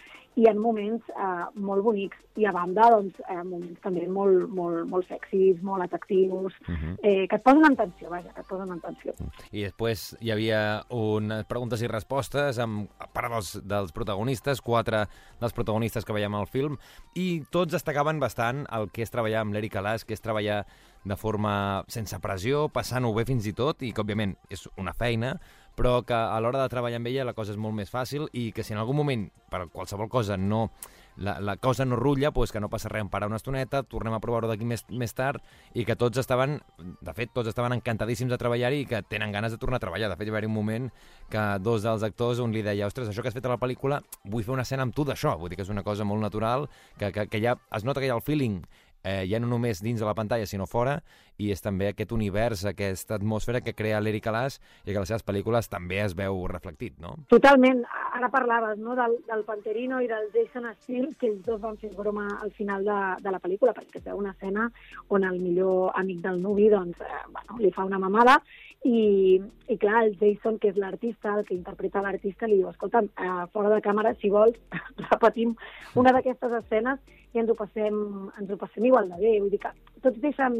i 0.41 0.47
en 0.49 0.57
moments 0.57 1.05
eh, 1.13 1.45
molt 1.61 1.85
bonics 1.85 2.17
i 2.41 2.47
a 2.49 2.53
banda 2.57 2.87
doncs, 2.95 3.19
eh, 3.29 3.43
moments 3.45 3.81
també 3.85 4.07
molt, 4.09 4.47
molt, 4.49 4.87
molt 4.89 5.09
sexis, 5.11 5.59
molt 5.63 5.85
atractius, 5.85 6.55
Mhm. 6.69 6.95
eh, 7.03 7.27
que 7.29 7.37
et 7.37 7.43
posen 7.43 7.65
en 7.67 7.77
tensió, 7.77 8.09
vaja, 8.09 8.33
que 8.33 8.41
et 8.41 8.47
posen 8.49 8.71
en 8.73 8.81
tensió. 8.81 9.13
I 9.53 9.65
després 9.65 10.17
hi 10.21 10.31
havia 10.31 10.85
unes 10.89 11.45
preguntes 11.45 11.83
i 11.83 11.87
respostes 11.87 12.59
amb 12.59 12.89
part 13.13 13.29
dels, 13.31 13.61
dels 13.63 13.93
protagonistes, 13.93 14.63
quatre 14.63 15.07
dels 15.39 15.53
protagonistes 15.53 16.05
que 16.05 16.15
veiem 16.15 16.35
al 16.35 16.47
film, 16.47 16.79
i 17.15 17.43
tots 17.51 17.73
destacaven 17.73 18.19
bastant 18.19 18.65
el 18.73 18.89
que 18.91 19.03
és 19.03 19.11
treballar 19.11 19.43
amb 19.43 19.53
l'Eric 19.53 19.75
Alàs, 19.77 20.07
que 20.07 20.15
és 20.15 20.21
treballar 20.23 20.65
de 21.05 21.17
forma 21.19 21.83
sense 21.91 22.19
pressió, 22.23 22.69
passant-ho 22.73 23.13
bé 23.17 23.27
fins 23.29 23.47
i 23.51 23.55
tot, 23.57 23.83
i 23.83 23.93
que, 23.93 24.03
òbviament, 24.05 24.37
és 24.51 24.69
una 24.79 24.95
feina, 24.95 25.35
però 25.77 26.03
que 26.07 26.15
a 26.15 26.41
l'hora 26.41 26.63
de 26.63 26.73
treballar 26.73 27.01
amb 27.01 27.09
ella 27.09 27.25
la 27.31 27.37
cosa 27.37 27.55
és 27.55 27.61
molt 27.61 27.75
més 27.75 27.91
fàcil 27.91 28.29
i 28.37 28.51
que 28.53 28.65
si 28.65 28.75
en 28.75 28.81
algun 28.83 28.99
moment, 28.99 29.29
per 29.51 29.67
qualsevol 29.73 30.11
cosa, 30.13 30.37
no 30.37 30.69
la, 31.17 31.39
la 31.41 31.57
cosa 31.57 31.85
no 31.85 31.97
rutlla, 31.97 32.31
doncs 32.33 32.53
que 32.53 32.61
no 32.61 32.71
passa 32.73 32.89
res, 32.89 33.05
parar 33.11 33.29
una 33.29 33.39
estoneta, 33.41 33.83
tornem 33.83 34.15
a 34.17 34.21
provar-ho 34.21 34.49
d'aquí 34.49 34.65
més, 34.69 34.85
més 34.89 35.13
tard, 35.17 35.43
i 35.75 35.85
que 35.89 35.97
tots 35.99 36.21
estaven, 36.21 36.59
de 36.79 37.15
fet, 37.17 37.33
tots 37.35 37.51
estaven 37.51 37.77
encantadíssims 37.77 38.33
de 38.33 38.39
treballar-hi 38.41 38.83
i 38.85 38.87
que 38.89 39.03
tenen 39.09 39.33
ganes 39.35 39.53
de 39.53 39.61
tornar 39.61 39.81
a 39.81 39.85
treballar. 39.85 40.11
De 40.13 40.17
fet, 40.17 40.29
hi 40.29 40.35
va 40.35 40.41
haver 40.41 40.51
un 40.51 40.57
moment 40.57 40.89
que 41.33 41.43
dos 41.61 41.85
dels 41.85 42.05
actors 42.07 42.41
un 42.45 42.55
li 42.55 42.65
deia 42.65 42.89
ostres, 42.89 43.11
això 43.11 43.25
que 43.25 43.33
has 43.33 43.37
fet 43.37 43.49
a 43.49 43.53
la 43.53 43.61
pel·lícula, 43.61 44.01
vull 44.25 44.45
fer 44.45 44.55
una 44.57 44.67
escena 44.67 44.87
amb 44.87 44.97
tu 44.97 45.05
d'això. 45.09 45.37
Vull 45.41 45.53
dir 45.53 45.61
que 45.61 45.67
és 45.67 45.73
una 45.73 45.85
cosa 45.85 46.09
molt 46.09 46.25
natural, 46.25 46.69
que, 46.99 47.13
que, 47.13 47.29
que 47.29 47.43
ja 47.45 47.59
es 47.77 47.85
nota 47.85 48.01
que 48.01 48.09
hi 48.09 48.15
ha 48.15 48.19
el 48.21 48.25
feeling 48.25 48.63
eh, 49.03 49.25
ja 49.31 49.41
no 49.41 49.51
només 49.51 49.83
dins 49.83 50.01
de 50.01 50.07
la 50.07 50.15
pantalla, 50.15 50.47
sinó 50.47 50.67
fora, 50.71 51.01
i 51.43 51.51
és 51.53 51.63
també 51.65 51.89
aquest 51.91 52.13
univers, 52.15 52.65
aquesta 52.69 53.17
atmosfera 53.19 53.63
que 53.65 53.75
crea 53.75 54.01
l'Eric 54.01 54.29
Alàs 54.31 54.59
i 54.85 54.93
que 54.93 54.97
a 54.99 55.03
les 55.03 55.11
seves 55.11 55.25
pel·lícules 55.27 55.71
també 55.73 55.99
es 56.05 56.15
veu 56.19 56.45
reflectit, 56.51 56.99
no? 57.03 57.17
Totalment. 57.33 57.83
Ara 58.13 58.29
parlaves 58.31 58.79
no, 58.79 58.95
del, 58.99 59.17
del 59.27 59.45
Panterino 59.49 60.01
i 60.03 60.11
del 60.11 60.29
Jason 60.35 60.69
Steele, 60.83 61.15
que 61.19 61.31
ells 61.31 61.43
dos 61.47 61.61
van 61.63 61.79
fer 61.81 61.91
broma 61.97 62.29
al 62.41 62.53
final 62.55 62.85
de, 62.87 62.99
de 63.25 63.33
la 63.35 63.41
pel·lícula, 63.43 63.75
perquè 63.77 64.05
veu 64.05 64.21
una 64.21 64.37
escena 64.37 64.69
on 65.09 65.25
el 65.27 65.41
millor 65.41 65.97
amic 65.99 66.21
del 66.27 66.43
nuvi 66.43 66.69
doncs, 66.73 67.01
eh, 67.01 67.25
bueno, 67.33 67.59
li 67.63 67.73
fa 67.75 67.89
una 67.89 68.01
mamada 68.03 68.39
i, 68.85 69.41
i 69.71 69.77
clar, 69.79 70.03
el 70.05 70.17
Jason, 70.19 70.59
que 70.59 70.73
és 70.73 70.79
l'artista, 70.81 71.37
el 71.37 71.47
que 71.47 71.55
interpreta 71.55 72.03
l'artista, 72.03 72.49
li 72.51 72.59
diu, 72.59 72.71
escolta, 72.73 73.03
eh, 73.03 73.45
fora 73.55 73.71
de 73.71 73.81
càmera, 73.85 74.15
si 74.19 74.31
vols, 74.33 74.59
repetim 75.13 75.55
una 75.99 76.15
d'aquestes 76.17 76.57
escenes 76.59 76.99
i 77.33 77.43
ens 77.43 77.53
ho 77.53 77.57
passem, 77.59 78.01
ens 78.41 78.51
ho 78.51 78.59
passem 78.59 78.89
igual 78.91 79.09
de 79.13 79.21
bé. 79.23 79.37
Vull 79.39 79.53
dir 79.55 79.63
que 79.63 79.71
tots 80.05 80.21
deixen 80.23 80.59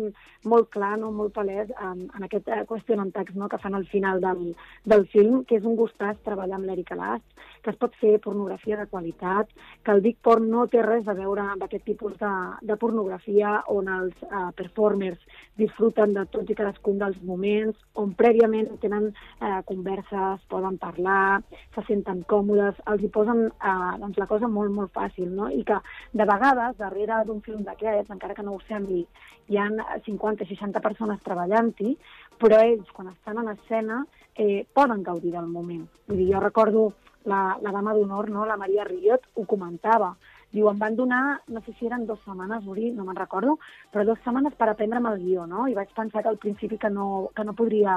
molt 0.49 0.71
clar, 0.75 0.97
no, 0.99 1.13
molt 1.15 1.35
palès 1.37 1.71
en, 1.79 2.07
en 2.17 2.27
aquest 2.27 2.49
eh, 2.49 2.63
question 2.69 3.03
and 3.03 3.15
text 3.15 3.37
no, 3.39 3.49
que 3.49 3.61
fan 3.63 3.77
al 3.79 3.87
final 3.91 4.21
del, 4.23 4.53
del 4.89 5.07
film, 5.13 5.43
que 5.49 5.59
és 5.61 5.67
un 5.69 5.77
gustàs 5.79 6.19
treballar 6.27 6.59
amb 6.59 6.69
l'Erika 6.69 6.99
Last, 6.99 7.27
que 7.63 7.71
es 7.71 7.79
pot 7.79 7.95
fer 8.01 8.17
pornografia 8.23 8.77
de 8.81 8.89
qualitat, 8.91 9.51
que 9.85 9.95
el 9.95 10.03
Big 10.05 10.19
Porn 10.23 10.49
no 10.51 10.67
té 10.71 10.83
res 10.83 11.07
a 11.09 11.15
veure 11.19 11.45
amb 11.45 11.63
aquest 11.67 11.87
tipus 11.87 12.17
de, 12.21 12.33
de 12.67 12.77
pornografia 12.81 13.61
on 13.71 13.91
els 13.93 14.25
uh, 14.27 14.51
performers 14.59 15.21
disfruten 15.61 16.15
de 16.17 16.25
tots 16.33 16.51
i 16.51 16.57
cadascun 16.59 16.99
dels 16.99 17.19
moments, 17.27 17.79
on 17.99 18.15
prèviament 18.19 18.71
tenen 18.83 19.11
uh, 19.13 19.61
converses, 19.69 20.43
poden 20.51 20.79
parlar, 20.83 21.43
se 21.77 21.87
senten 21.87 22.25
còmodes, 22.31 22.81
els 22.91 23.05
hi 23.05 23.13
posen 23.15 23.45
uh, 23.51 23.95
doncs, 24.03 24.19
la 24.19 24.29
cosa 24.31 24.51
molt, 24.51 24.75
molt 24.75 24.93
fàcil, 24.97 25.31
no? 25.31 25.51
I 25.53 25.63
que 25.69 25.79
de 26.19 26.27
vegades, 26.29 26.79
darrere 26.81 27.23
d'un 27.29 27.43
film 27.47 27.63
d'aquests, 27.67 28.11
encara 28.11 28.35
que 28.35 28.47
no 28.47 28.57
ho 28.57 28.63
sembli, 28.67 29.05
hi 29.49 29.59
ha 29.59 29.69
50-60 30.07 30.83
persones 30.85 31.23
treballant-hi, 31.27 31.97
però 32.41 32.61
ells, 32.65 32.91
quan 32.93 33.13
estan 33.13 33.39
en 33.43 33.53
escena, 33.55 34.03
eh, 34.35 34.67
poden 34.73 35.03
gaudir 35.03 35.33
del 35.33 35.47
moment. 35.47 35.87
Vull 36.09 36.23
dir, 36.23 36.33
jo 36.35 36.41
recordo 36.41 36.93
la, 37.25 37.59
la 37.63 37.73
dama 37.73 37.95
d'honor, 37.95 38.31
no? 38.31 38.47
la 38.47 38.57
Maria 38.57 38.85
Riot, 38.89 39.29
ho 39.35 39.45
comentava. 39.47 40.15
Diu, 40.53 40.69
em 40.69 40.79
van 40.79 40.97
donar, 40.97 41.41
no 41.49 41.63
sé 41.65 41.73
si 41.79 41.87
eren 41.89 42.05
dues 42.07 42.21
setmanes, 42.27 42.67
Uri, 42.69 42.91
no 42.93 43.07
me'n 43.07 43.17
recordo, 43.17 43.57
però 43.93 44.05
dues 44.05 44.21
setmanes 44.25 44.57
per 44.59 44.69
aprendre'm 44.69 45.09
el 45.09 45.23
guió, 45.23 45.47
no? 45.49 45.65
I 45.69 45.77
vaig 45.79 45.95
pensar 45.97 46.21
que 46.23 46.29
al 46.29 46.37
principi 46.43 46.77
que 46.77 46.91
no, 46.93 47.31
que 47.37 47.45
no 47.49 47.55
podria 47.57 47.95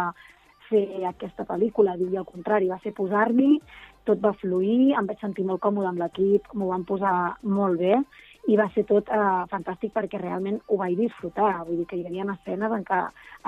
fer 0.70 1.04
aquesta 1.10 1.44
pel·lícula, 1.46 1.98
diu, 2.00 2.14
i 2.14 2.18
al 2.18 2.28
contrari, 2.30 2.72
va 2.72 2.80
ser 2.84 2.94
posar-m'hi, 2.96 3.60
tot 4.08 4.22
va 4.24 4.32
fluir, 4.40 4.94
em 4.96 5.10
vaig 5.10 5.20
sentir 5.20 5.44
molt 5.46 5.62
còmode 5.66 5.92
amb 5.92 6.00
l'equip, 6.00 6.48
m'ho 6.54 6.72
van 6.72 6.86
posar 6.88 7.16
molt 7.44 7.82
bé, 7.82 8.00
i 8.48 8.58
va 8.60 8.68
ser 8.76 8.86
tot 8.90 9.10
eh, 9.10 9.44
fantàstic 9.52 9.94
perquè 9.96 10.20
realment 10.22 10.60
ho 10.70 10.78
vaig 10.82 10.98
disfrutar. 11.00 11.52
Vull 11.66 11.82
dir 11.82 11.88
que 11.90 12.00
hi 12.00 12.06
havia 12.06 12.28
escenes 12.36 12.76
en 12.78 12.84
què 12.86 13.02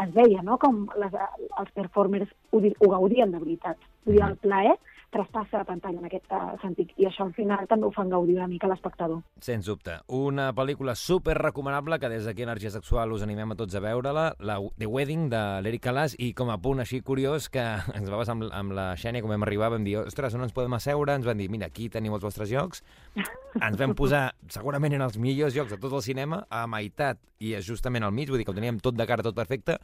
es 0.04 0.14
veia 0.16 0.44
no? 0.44 0.58
com 0.62 0.86
les, 0.98 1.18
els 1.62 1.74
performers 1.78 2.32
ho, 2.52 2.62
ho 2.62 2.92
gaudien 2.96 3.34
de 3.34 3.42
veritat. 3.44 3.78
Vull 4.06 4.18
dir, 4.18 4.26
el 4.26 4.38
plaer 4.42 4.78
traspassa 5.14 5.62
la 5.62 5.68
pantalla 5.68 6.02
en 6.02 6.08
aquest 6.10 6.32
uh, 6.36 6.56
sentit, 6.62 6.92
i 7.00 7.08
això 7.08 7.26
al 7.28 7.34
final 7.36 7.68
també 7.70 7.88
ho 7.88 7.92
fan 7.96 8.12
gaudir 8.12 8.36
una 8.38 8.48
mica 8.52 8.70
l'espectador. 8.70 9.22
Sens 9.44 9.68
dubte. 9.70 9.98
Una 10.14 10.50
pel·lícula 10.58 10.96
super 11.00 11.38
recomanable 11.40 12.00
que 12.00 12.10
des 12.12 12.28
d'aquí 12.28 12.44
Energia 12.44 12.72
Sexual 12.74 13.14
us 13.16 13.24
animem 13.26 13.54
a 13.54 13.60
tots 13.60 13.78
a 13.78 13.84
veure-la, 13.84 14.28
la 14.40 14.58
The 14.78 14.90
Wedding 14.92 15.30
de 15.32 15.44
l'Eric 15.64 15.86
Calas, 15.88 16.18
i 16.20 16.34
com 16.38 16.52
a 16.52 16.60
punt 16.62 16.84
així 16.84 17.02
curiós 17.06 17.50
que 17.54 17.64
ens 17.98 18.12
va 18.12 18.20
passar 18.20 18.38
amb, 18.38 18.50
amb 18.52 18.76
la 18.78 18.90
Xènia, 19.00 19.24
com 19.24 19.32
vam 19.34 19.48
arribar, 19.48 19.72
vam 19.74 19.88
dir, 19.88 19.98
ostres, 20.04 20.36
on 20.36 20.46
ens 20.48 20.56
podem 20.56 20.76
asseure? 20.78 21.16
Ens 21.16 21.28
van 21.28 21.40
dir, 21.40 21.50
mira, 21.54 21.72
aquí 21.72 21.90
teniu 21.94 22.18
els 22.18 22.28
vostres 22.28 22.52
llocs. 22.52 22.84
Ens 23.58 23.80
vam 23.80 23.96
posar, 23.98 24.28
segurament 24.54 24.98
en 24.98 25.08
els 25.08 25.18
millors 25.22 25.56
llocs 25.56 25.74
de 25.74 25.82
tot 25.82 25.96
el 25.98 26.06
cinema, 26.06 26.44
a 26.50 26.66
meitat 26.70 27.22
i 27.40 27.56
justament 27.62 28.04
al 28.04 28.14
mig, 28.14 28.30
vull 28.30 28.42
dir 28.42 28.46
que 28.48 28.54
ho 28.54 28.58
teníem 28.58 28.80
tot 28.84 28.98
de 28.98 29.06
cara, 29.08 29.26
tot 29.26 29.36
perfecte, 29.38 29.78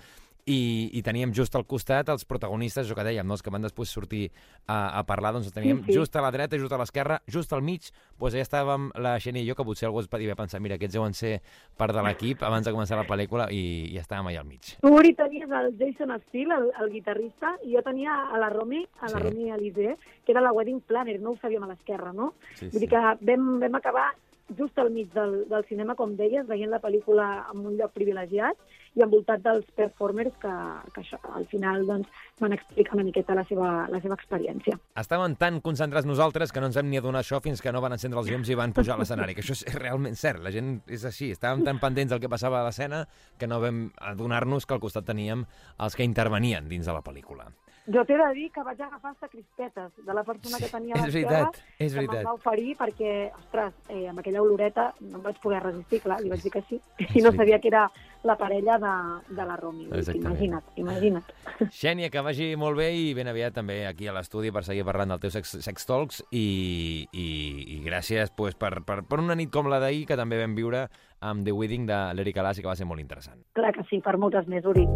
i, 0.46 0.90
i 0.92 1.02
teníem 1.06 1.32
just 1.36 1.56
al 1.56 1.66
costat 1.70 2.10
els 2.12 2.26
protagonistes, 2.28 2.86
això 2.86 2.98
que 2.98 3.06
dèiem, 3.08 3.28
no? 3.28 3.38
els 3.38 3.44
que 3.44 3.54
van 3.54 3.64
després 3.64 3.94
sortir 3.96 4.26
a, 4.66 5.00
a 5.00 5.04
parlar, 5.14 5.34
doncs 5.38 5.54
teníem 5.54 5.84
Sí, 5.86 5.92
sí. 5.94 5.98
just 6.00 6.16
a 6.18 6.22
la 6.26 6.32
dreta, 6.34 6.58
just 6.60 6.74
a 6.74 6.80
l'esquerra, 6.82 7.22
just 7.32 7.54
al 7.54 7.62
mig, 7.62 7.88
doncs 8.20 8.34
ja 8.36 8.42
estàvem 8.44 8.90
la 9.00 9.16
Xènia 9.22 9.44
i 9.46 9.48
jo, 9.48 9.56
que 9.56 9.66
potser 9.68 9.88
algú 9.88 10.02
es 10.04 10.10
podia 10.12 10.36
pensar, 10.36 10.60
mira, 10.62 10.76
aquests 10.82 10.98
deuen 10.98 11.14
ser 11.14 11.38
part 11.78 11.94
de 11.96 12.02
l'equip 12.04 12.44
abans 12.44 12.66
de 12.66 12.74
començar 12.74 12.98
la 13.00 13.06
pel·lícula 13.08 13.48
i, 13.54 13.64
i 13.94 13.98
estàvem 14.02 14.28
allà 14.32 14.42
al 14.44 14.50
mig. 14.50 14.74
Tu, 14.82 14.90
Uri, 14.94 15.14
tenies 15.18 15.50
el 15.52 15.72
Jason 15.80 16.12
Steele, 16.28 16.58
el, 16.58 16.72
el 16.82 16.92
guitarrista, 16.94 17.56
i 17.64 17.76
jo 17.78 17.82
tenia 17.86 18.16
a 18.34 18.38
la 18.42 18.50
Romy, 18.50 18.84
a 19.02 19.10
la 19.12 19.18
Sí. 19.20 19.24
Romy 19.30 19.52
Elise, 19.52 19.98
que 20.26 20.32
era 20.34 20.42
la 20.42 20.52
wedding 20.52 20.82
planner, 20.82 21.20
no 21.22 21.32
ho 21.32 21.38
sabíem 21.42 21.64
a 21.64 21.68
l'esquerra, 21.72 22.12
no? 22.14 22.34
Sí, 22.56 22.70
Vull 22.74 22.82
dir 22.86 22.90
que 22.90 23.00
vam, 23.22 23.60
vam 23.62 23.76
acabar 23.80 24.10
just 24.58 24.78
al 24.80 24.92
mig 24.92 25.12
del, 25.14 25.44
del 25.50 25.66
cinema, 25.66 25.96
com 25.96 26.16
deies, 26.20 26.46
veient 26.48 26.72
la 26.72 26.82
pel·lícula 26.84 27.28
en 27.54 27.64
un 27.64 27.78
lloc 27.80 27.94
privilegiat 27.96 28.60
i 28.94 29.02
envoltat 29.02 29.42
dels 29.42 29.66
performers 29.78 30.36
que, 30.42 30.52
que 30.94 31.02
això, 31.02 31.20
al 31.34 31.48
final 31.50 31.86
doncs, 31.88 32.10
van 32.42 32.54
explicar 32.54 32.98
una 32.98 33.06
miqueta 33.08 33.38
la 33.38 33.46
seva, 33.50 33.72
la 33.90 34.02
seva 34.04 34.18
experiència. 34.20 34.78
Estàvem 35.00 35.38
tan 35.40 35.62
concentrats 35.66 36.08
nosaltres 36.10 36.54
que 36.54 36.62
no 36.62 36.70
ens 36.70 36.78
hem 36.78 36.92
ni 36.92 37.00
adonat 37.00 37.24
això 37.24 37.40
fins 37.44 37.64
que 37.64 37.72
no 37.74 37.82
van 37.82 37.96
encendre 37.96 38.20
els 38.22 38.30
llums 38.30 38.52
i 38.52 38.60
van 38.60 38.76
pujar 38.76 38.98
a 38.98 39.02
l'escenari, 39.02 39.38
que 39.38 39.46
això 39.46 39.56
és 39.56 39.80
realment 39.80 40.20
cert, 40.20 40.44
la 40.44 40.54
gent 40.54 40.76
és 40.92 41.08
així, 41.10 41.32
estàvem 41.34 41.64
tan 41.66 41.82
pendents 41.82 42.14
del 42.14 42.22
que 42.22 42.32
passava 42.32 42.62
a 42.62 42.68
l'escena 42.68 43.06
que 43.40 43.50
no 43.50 43.62
vam 43.64 43.86
adonar-nos 44.14 44.68
que 44.68 44.76
al 44.76 44.84
costat 44.84 45.08
teníem 45.08 45.48
els 45.80 45.96
que 45.96 46.06
intervenien 46.06 46.70
dins 46.70 46.86
de 46.86 46.96
la 46.96 47.06
pel·lícula. 47.06 47.50
Jo 47.92 48.06
t'he 48.08 48.16
de 48.16 48.28
dir 48.34 48.50
que 48.56 48.64
vaig 48.64 48.80
agafar 48.80 49.12
hasta 49.12 49.28
crispetes 49.28 49.92
de 50.06 50.14
la 50.14 50.24
persona 50.24 50.58
que 50.58 50.70
tenia 50.72 50.96
a 50.96 51.06
és 51.06 51.14
veritat, 51.14 51.58
és 51.78 51.92
que 51.92 52.00
veritat. 52.00 52.24
va 52.24 52.34
oferir 52.38 52.78
perquè, 52.80 53.32
ostres, 53.36 53.74
eh, 53.90 54.08
amb 54.08 54.20
aquella 54.20 54.42
oloreta 54.42 54.94
no 55.02 55.18
em 55.18 55.24
vaig 55.24 55.42
poder 55.44 55.60
resistir, 55.64 56.00
clar, 56.02 56.22
li 56.22 56.30
vaig 56.32 56.42
dir 56.42 56.52
que 56.52 56.62
sí, 56.70 56.80
i 57.00 57.08
Sí. 57.12 57.22
no 57.22 57.34
sabia 57.34 57.60
que 57.60 57.68
era 57.68 57.92
la 58.24 58.38
parella 58.38 58.78
de, 58.80 59.36
de 59.36 59.46
la 59.46 59.58
Exactament. 59.98 60.16
Imagina't, 60.16 60.64
imagina't. 60.78 61.26
Xènia, 61.70 62.10
que 62.10 62.22
vagi 62.22 62.56
molt 62.56 62.78
bé 62.78 62.94
i 62.96 63.14
ben 63.14 63.28
aviat 63.28 63.54
també 63.54 63.86
aquí 63.86 64.08
a 64.08 64.14
l'estudi 64.14 64.52
per 64.52 64.64
seguir 64.64 64.86
parlant 64.86 65.10
del 65.10 65.20
teu 65.20 65.30
sex, 65.30 65.58
sex 65.60 65.86
talks 65.86 66.24
i, 66.32 67.08
i, 67.12 67.28
i 67.76 67.82
gràcies 67.84 68.32
pues, 68.36 68.56
per, 68.56 68.82
per, 68.88 69.04
per 69.04 69.20
una 69.20 69.36
nit 69.36 69.52
com 69.52 69.68
la 69.68 69.80
d'ahir 69.84 70.06
que 70.08 70.16
també 70.16 70.40
vam 70.40 70.56
viure 70.56 70.88
amb 71.20 71.44
The 71.44 71.52
Wedding 71.52 71.86
de 71.88 72.00
l'Eric 72.16 72.38
Alàs 72.38 72.60
i 72.60 72.62
que 72.64 72.68
va 72.72 72.76
ser 72.80 72.88
molt 72.88 73.02
interessant. 73.04 73.44
Clar 73.54 73.74
que 73.76 73.84
sí, 73.90 74.00
per 74.00 74.16
moltes 74.18 74.48
més, 74.48 74.64
Uri. 74.64 74.88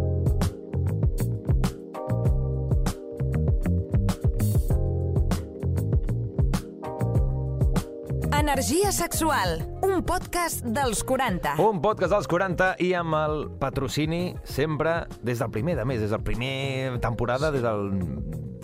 Energia 8.48 8.90
sexual, 8.92 9.58
un 9.84 10.00
podcast 10.08 10.64
dels 10.64 11.02
40. 11.04 11.58
Un 11.60 11.82
podcast 11.84 12.14
dels 12.14 12.28
40 12.32 12.68
i 12.80 12.94
amb 12.96 13.12
el 13.18 13.42
patrocini 13.60 14.30
sempre 14.48 15.02
des 15.20 15.42
del 15.42 15.50
primer, 15.52 15.74
de 15.76 15.84
més, 15.84 16.00
des 16.00 16.14
del 16.14 16.22
primer 16.24 16.96
temporada, 17.04 17.50
des, 17.52 17.60
del, 17.60 17.92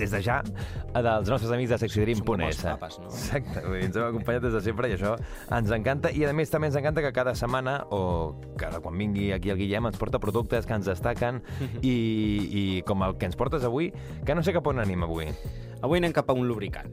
des 0.01 0.15
de 0.15 0.23
ja, 0.25 0.39
dels 0.97 1.29
nostres 1.29 1.53
amics 1.53 1.75
de 2.65 2.73
papes, 2.81 2.97
no? 3.03 3.13
Exacte, 3.13 3.61
vull 3.67 3.77
dir, 3.77 3.85
ens 3.91 4.01
heu 4.01 4.07
acompanyat 4.07 4.49
des 4.49 4.57
de 4.57 4.65
sempre 4.65 4.89
i 4.89 4.97
això 4.97 5.19
ens 5.53 5.77
encanta. 5.77 6.09
I 6.17 6.25
a 6.25 6.33
més 6.33 6.49
també 6.55 6.73
ens 6.73 6.81
encanta 6.81 7.05
que 7.05 7.13
cada 7.13 7.37
setmana 7.37 7.83
o 7.93 8.01
cada 8.57 8.81
quan 8.81 8.97
vingui 8.97 9.35
aquí 9.37 9.53
el 9.53 9.61
Guillem 9.61 9.93
ens 9.93 10.01
porta 10.01 10.17
productes 10.17 10.65
que 10.65 10.81
ens 10.81 10.89
destaquen 10.89 11.45
i, 11.83 11.93
i 11.93 12.65
com 12.89 13.05
el 13.05 13.21
que 13.21 13.29
ens 13.29 13.37
portes 13.37 13.69
avui, 13.69 13.93
que 14.25 14.33
no 14.33 14.41
sé 14.41 14.57
cap 14.57 14.73
on 14.73 14.81
anem 14.81 15.05
avui. 15.05 15.29
Avui 15.85 16.01
anem 16.01 16.17
cap 16.17 16.33
a 16.33 16.41
un 16.41 16.49
lubricant. 16.49 16.89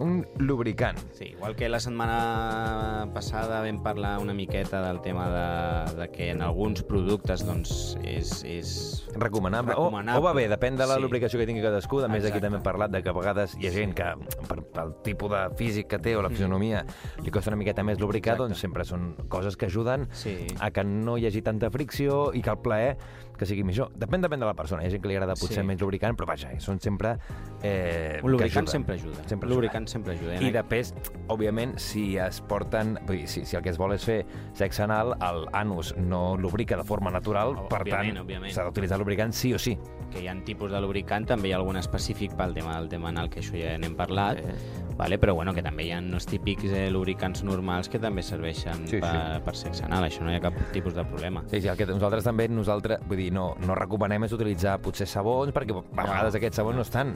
Un 0.00 0.26
lubricant. 0.38 0.96
Sí, 1.12 1.26
igual 1.36 1.54
que 1.54 1.68
la 1.68 1.78
setmana 1.78 3.10
passada 3.12 3.60
vam 3.60 3.82
parlar 3.84 4.14
una 4.22 4.32
miqueta 4.32 4.80
del 4.86 5.02
tema 5.04 5.26
de, 5.28 5.96
de 5.98 6.06
que 6.10 6.30
en 6.32 6.40
alguns 6.40 6.82
productes 6.88 7.44
doncs, 7.44 7.98
és, 8.02 8.30
és 8.48 8.70
Recomanable. 9.14 9.74
Recomanable. 9.74 10.16
O, 10.16 10.22
o 10.22 10.24
va 10.24 10.32
bé, 10.32 10.46
depèn 10.48 10.78
de 10.80 10.86
la 10.88 10.96
Sí. 10.96 11.02
lubricació 11.04 11.38
que 11.38 11.46
tingui 11.46 11.60
cadascú. 11.62 12.00
A 12.00 12.08
més, 12.08 12.24
aquí 12.24 12.38
Exacte. 12.38 12.46
també 12.46 12.56
hem 12.58 12.64
parlat 12.64 12.90
de 12.94 13.02
que 13.02 13.10
a 13.12 13.12
vegades 13.12 13.56
hi 13.60 13.68
ha 13.68 13.72
gent 13.74 13.92
que, 13.94 14.08
per, 14.48 14.62
pel 14.72 14.94
tipus 15.04 15.30
de 15.34 15.42
físic 15.60 15.88
que 15.92 15.98
té 16.00 16.16
o 16.16 16.22
la 16.24 16.30
fisionomia, 16.32 16.84
li 17.22 17.30
costa 17.30 17.50
una 17.52 17.60
miqueta 17.60 17.84
més 17.84 18.00
lubricar, 18.00 18.38
Exacte. 18.38 18.48
doncs 18.48 18.60
sempre 18.64 18.84
són 18.88 19.14
coses 19.28 19.56
que 19.56 19.66
ajuden 19.66 20.08
Sí. 20.12 20.46
a 20.60 20.70
que 20.70 20.82
no 20.84 21.18
hi 21.18 21.26
hagi 21.26 21.42
tanta 21.42 21.68
fricció 21.70 22.32
i 22.32 22.40
que 22.40 22.50
el 22.50 22.58
plaer 22.64 22.96
que 23.40 23.48
sigui 23.48 23.64
millor. 23.64 23.88
Depèn, 23.96 24.20
depèn 24.22 24.42
de 24.42 24.46
la 24.50 24.54
persona. 24.54 24.82
Hi 24.84 24.90
ha 24.90 24.94
gent 24.94 25.02
que 25.02 25.08
li 25.08 25.16
agrada 25.16 25.34
potser 25.38 25.62
Sí. 25.62 25.66
més 25.66 25.80
lubricant, 25.80 26.16
però 26.18 26.28
vaja, 26.28 26.52
són 26.60 26.78
sempre... 26.80 27.16
Eh, 27.62 28.20
Un 28.22 28.32
lubricant 28.32 28.66
ajuden. 28.68 28.72
sempre 28.72 28.94
ajuda. 28.96 29.24
Sempre 29.28 29.48
un 29.48 29.54
lubricant 29.54 29.88
sempre 29.88 30.14
ajuda. 30.14 30.36
I 30.40 30.50
després, 30.52 30.92
òbviament, 31.28 31.74
si 31.80 32.16
es 32.20 32.40
porten... 32.42 32.98
Vull 33.06 33.22
dir, 33.22 33.28
si, 33.28 33.44
si 33.46 33.56
el 33.56 33.62
que 33.64 33.70
es 33.72 33.78
vol 33.80 33.94
és 33.96 34.04
fer 34.04 34.20
sexe 34.56 34.82
anal, 34.84 35.14
el 35.20 35.46
anus 35.56 35.94
no 35.96 36.36
lubrica 36.36 36.76
de 36.76 36.84
forma 36.84 37.10
natural, 37.10 37.56
per 37.70 37.82
Òbviament, 37.82 38.20
tant, 38.28 38.50
s'ha 38.52 38.64
d'utilitzar 38.68 38.98
lubricant 39.00 39.32
sí 39.36 39.54
o 39.54 39.58
sí. 39.58 39.76
que 40.10 40.20
hi 40.24 40.26
ha 40.28 40.34
tipus 40.44 40.72
de 40.72 40.80
lubricant, 40.82 41.24
també 41.28 41.48
hi 41.48 41.52
ha 41.54 41.58
algun 41.60 41.76
específic 41.78 42.32
pel 42.36 42.52
tema 42.54 42.74
del 42.76 42.88
tema 42.90 43.08
anal, 43.12 43.28
que 43.30 43.38
això 43.40 43.54
ja 43.54 43.76
n'hem 43.78 43.94
parlat, 43.94 44.40
vale? 44.98 45.18
però 45.22 45.34
bueno, 45.36 45.54
que 45.54 45.62
també 45.62 45.84
hi 45.86 45.92
ha 45.94 46.00
els 46.02 46.26
típics 46.26 46.64
eh, 46.72 46.88
lubricants 46.90 47.44
normals 47.46 47.88
que 47.88 48.00
també 48.02 48.22
serveixen 48.26 48.88
Sí, 48.90 48.98
per, 48.98 49.10
sí. 49.12 49.40
per 49.46 49.54
sexe 49.56 49.84
anal, 49.86 50.08
això 50.08 50.24
no 50.26 50.32
hi 50.32 50.36
ha 50.36 50.40
cap 50.42 50.56
tipus 50.74 50.94
de 50.98 51.04
problema. 51.06 51.44
Sí, 51.46 51.60
sí, 51.60 51.68
el 51.70 51.76
que 51.78 51.86
nosaltres 51.86 52.24
també, 52.26 52.48
nosaltres, 52.50 52.98
vull 53.06 53.18
dir, 53.22 53.29
no, 53.30 53.54
no 53.66 53.74
recomanem 53.78 54.24
és 54.26 54.32
utilitzar 54.36 54.78
potser 54.82 55.06
sabons, 55.10 55.52
perquè 55.54 55.76
a 55.76 55.84
vegades 56.04 56.36
aquests 56.38 56.60
sabons 56.60 56.76
no 56.76 56.82
estan, 56.86 57.14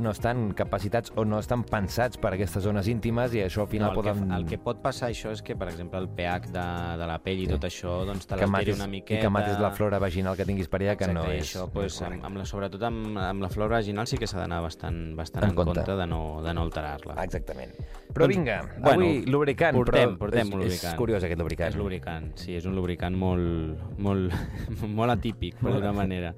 no 0.00 0.10
estan 0.12 0.52
capacitats 0.56 1.12
o 1.16 1.24
no 1.24 1.38
estan 1.40 1.62
pensats 1.64 2.18
per 2.20 2.32
a 2.32 2.36
aquestes 2.36 2.62
zones 2.64 2.88
íntimes 2.92 3.32
i 3.34 3.42
això 3.44 3.62
al 3.64 3.70
final 3.72 3.92
no, 3.92 3.94
el, 3.94 4.00
poden... 4.02 4.28
que, 4.28 4.36
el 4.36 4.46
que 4.50 4.58
pot 4.62 4.82
passar 4.84 5.08
això 5.12 5.32
és 5.32 5.42
que, 5.42 5.56
per 5.56 5.68
exemple, 5.70 5.98
el 6.02 6.08
pH 6.08 6.50
de, 6.52 6.64
de 7.00 7.06
la 7.08 7.18
pell 7.24 7.42
i 7.42 7.46
Sí. 7.48 7.52
tot 7.54 7.64
això, 7.64 7.92
doncs 8.04 8.26
te 8.28 8.36
l'alteri 8.36 8.74
una 8.76 8.86
miqueta... 8.90 9.20
I 9.20 9.24
que 9.24 9.30
matis 9.32 9.58
la 9.62 9.70
flora 9.72 9.98
vaginal 10.02 10.36
que 10.36 10.44
tinguis 10.44 10.68
per 10.68 10.82
allà, 10.82 10.96
que 11.00 11.08
no 11.12 11.22
és... 11.32 11.46
això, 11.46 11.68
pues, 11.72 11.96
amb, 12.04 12.20
amb 12.28 12.36
la, 12.42 12.44
sobretot 12.44 12.82
amb, 12.84 13.16
amb 13.16 13.40
la 13.40 13.48
flora 13.48 13.78
vaginal 13.78 14.06
sí 14.10 14.18
que 14.20 14.26
s'ha 14.28 14.42
d'anar 14.42 14.60
bastant, 14.60 15.14
bastant 15.16 15.44
En 15.46 15.50
en, 15.50 15.56
compte. 15.56 15.78
compte 15.80 15.96
de 15.96 16.06
no, 16.06 16.20
de 16.44 16.52
no 16.52 16.66
alterar-la. 16.68 17.16
Exactament. 17.24 17.72
Però 18.12 18.26
Doncs, 18.26 18.34
vinga, 18.36 18.58
bueno, 18.82 19.06
avui 19.06 19.24
lubricant, 19.24 19.76
portem, 19.78 20.12
però 20.18 20.26
portem 20.26 20.44
és, 20.48 20.52
un 20.52 20.60
és 20.60 20.66
lubricant. 20.68 20.96
curiós 21.00 21.24
aquest 21.24 21.40
lubricant. 21.40 21.68
És 21.72 21.76
lubricant, 21.80 22.28
sí, 22.36 22.54
és 22.58 22.66
un 22.68 22.74
lubricant 22.76 23.16
molt, 23.16 23.80
molt, 23.98 24.34
molt 24.98 25.14
atípic, 25.16 25.47
per 25.56 25.72
d'una 25.72 25.92
manera. 25.92 26.34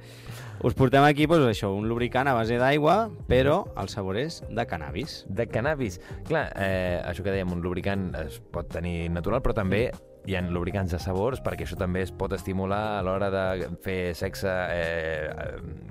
Us 0.63 0.75
portem 0.75 1.03
aquí, 1.05 1.25
doncs, 1.27 1.47
això, 1.49 1.71
un 1.75 1.89
lubricant 1.89 2.29
a 2.29 2.35
base 2.35 2.59
d'aigua, 2.61 3.09
però 3.27 3.65
el 3.81 3.89
sabor 3.89 4.19
és 4.21 4.43
de 4.51 4.67
cannabis. 4.67 5.25
De 5.29 5.47
cannabis. 5.49 6.01
Clar, 6.29 6.53
eh, 6.55 7.01
això 7.05 7.23
que 7.25 7.33
dèiem, 7.33 7.51
un 7.53 7.63
lubricant 7.63 8.11
es 8.27 8.41
pot 8.41 8.69
tenir 8.69 9.09
natural, 9.11 9.41
però 9.41 9.55
també 9.55 9.91
hi 10.27 10.35
ha 10.37 10.43
lubricants 10.43 10.93
de 10.93 10.99
sabors, 11.01 11.41
perquè 11.41 11.65
això 11.65 11.79
també 11.81 12.03
es 12.03 12.11
pot 12.13 12.31
estimular 12.37 12.99
a 12.99 13.03
l'hora 13.03 13.31
de 13.33 13.71
fer 13.81 14.15
sexe 14.15 14.51
eh, 14.53 15.31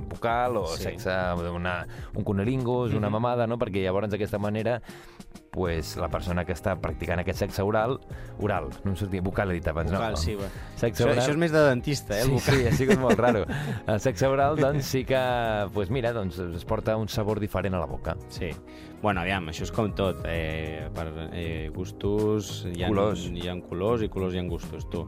bucal 0.08 0.58
o 0.58 0.68
Sí. 0.68 0.84
sexe, 0.84 1.10
una, 1.52 1.88
un 2.14 2.24
cunilingus, 2.24 2.94
una 2.94 3.08
Mhm. 3.10 3.12
mamada, 3.12 3.48
no? 3.48 3.58
perquè 3.58 3.82
llavors 3.82 4.08
d'aquesta 4.12 4.38
manera 4.38 4.82
pues, 5.60 5.98
la 6.00 6.08
persona 6.08 6.46
que 6.48 6.54
està 6.56 6.78
practicant 6.80 7.20
aquest 7.20 7.42
sexe 7.44 7.63
oral, 7.68 7.98
oral, 8.39 8.70
no 8.86 8.94
em 8.94 8.98
sortia, 9.00 9.20
bucal 9.25 9.51
he 9.51 9.58
dit 9.58 9.68
abans, 9.68 9.92
Vocal, 9.92 10.16
no? 10.16 10.22
sí, 10.22 10.38
va. 10.39 10.48
Sexe 10.80 11.04
Això, 11.04 11.10
oral. 11.10 11.20
això 11.20 11.34
és 11.36 11.39
més 11.42 11.51
de 11.51 11.63
dentista, 11.68 12.16
eh, 12.16 12.22
el 12.24 12.30
Sí, 12.30 12.36
vocal. 12.38 12.56
sí, 12.56 12.68
ha 12.70 12.72
sigut 12.78 13.01
molt 13.04 13.20
raro. 13.20 13.42
El 13.92 14.00
sexe 14.00 14.28
oral, 14.32 14.56
doncs, 14.56 14.86
sí 14.88 15.04
que, 15.10 15.20
pues 15.74 15.92
mira, 15.92 16.13
doncs, 16.16 16.39
es 16.39 16.63
porta 16.66 16.96
un 16.96 17.10
sabor 17.12 17.42
diferent 17.44 17.75
a 17.75 17.80
la 17.84 17.89
boca. 17.92 18.16
Sí. 18.30 18.54
Bueno, 19.01 19.20
aviam, 19.22 19.46
això 19.51 19.63
és 19.68 19.72
com 19.75 19.92
tot. 19.96 20.24
Eh, 20.28 20.88
per 20.96 21.10
eh, 21.34 21.70
gustos... 21.75 22.66
Hi 22.72 22.84
ha, 22.84 22.88
Colors. 22.88 23.28
Hi 23.32 23.48
ha 23.51 23.60
colors 23.68 24.01
i 24.04 24.10
colors 24.12 24.34
hi 24.36 24.39
ha 24.39 24.48
gustos, 24.48 24.88
tu. 24.89 25.06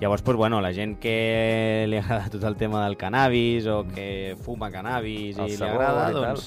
Llavors, 0.00 0.22
pues, 0.24 0.36
bueno, 0.40 0.62
la 0.64 0.72
gent 0.72 0.98
que 0.98 1.84
li 1.88 1.98
agrada 2.00 2.30
tot 2.32 2.44
el 2.48 2.56
tema 2.56 2.86
del 2.86 2.96
cannabis 2.96 3.66
o 3.68 3.82
que 3.84 4.34
fuma 4.44 4.70
cannabis 4.72 5.36
El 5.36 5.50
i 5.52 5.56
li 5.58 5.66
agrada, 5.66 6.06
i 6.08 6.14
tal. 6.16 6.40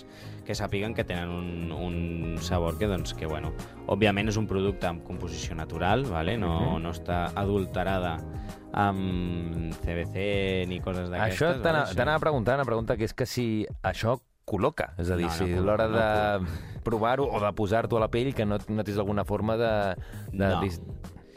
Que 0.46 0.54
sàpiguen 0.56 0.94
que 0.94 1.04
tenen 1.04 1.30
un, 1.30 1.72
un 1.72 2.38
sabor 2.42 2.78
que, 2.78 2.88
doncs, 2.88 3.14
que, 3.14 3.26
bueno, 3.26 3.54
òbviament 3.88 4.28
és 4.30 4.38
un 4.38 4.48
producte 4.48 4.88
amb 4.88 5.04
composició 5.08 5.56
natural, 5.56 6.04
vale? 6.06 6.38
no, 6.38 6.74
Mhm. 6.78 6.82
no 6.84 6.92
està 6.92 7.32
adulterada 7.36 8.18
amb 8.74 9.74
CBC 9.84 10.66
ni 10.68 10.80
coses 10.82 11.10
d'aquestes. 11.10 11.42
Això 11.42 11.62
t'ana- 11.62 11.84
vale? 11.86 11.96
t'anava 11.96 12.18
a 12.18 12.20
preguntar, 12.20 12.56
una 12.56 12.66
pregunta 12.66 12.98
que 12.98 13.06
és 13.06 13.14
que 13.14 13.26
si 13.26 13.66
això 13.84 14.20
col·loca, 14.46 14.94
és 14.98 15.10
a 15.10 15.16
dir, 15.16 15.28
No, 15.28 15.32
no 15.32 15.38
si 15.38 15.54
a 15.54 15.62
l'hora 15.62 15.88
no 15.88 15.98
de 15.98 16.82
provar-ho 16.84 17.26
o 17.32 17.40
de 17.40 17.52
posar-t'ho 17.54 17.96
a 17.98 18.00
la 18.02 18.10
pell 18.12 18.34
que 18.36 18.46
no 18.46 18.58
notis 18.68 18.98
alguna 18.98 19.24
forma 19.24 19.56
de... 19.56 19.96
de 20.34 20.48
No. 20.50 20.60
dis- 20.62 20.82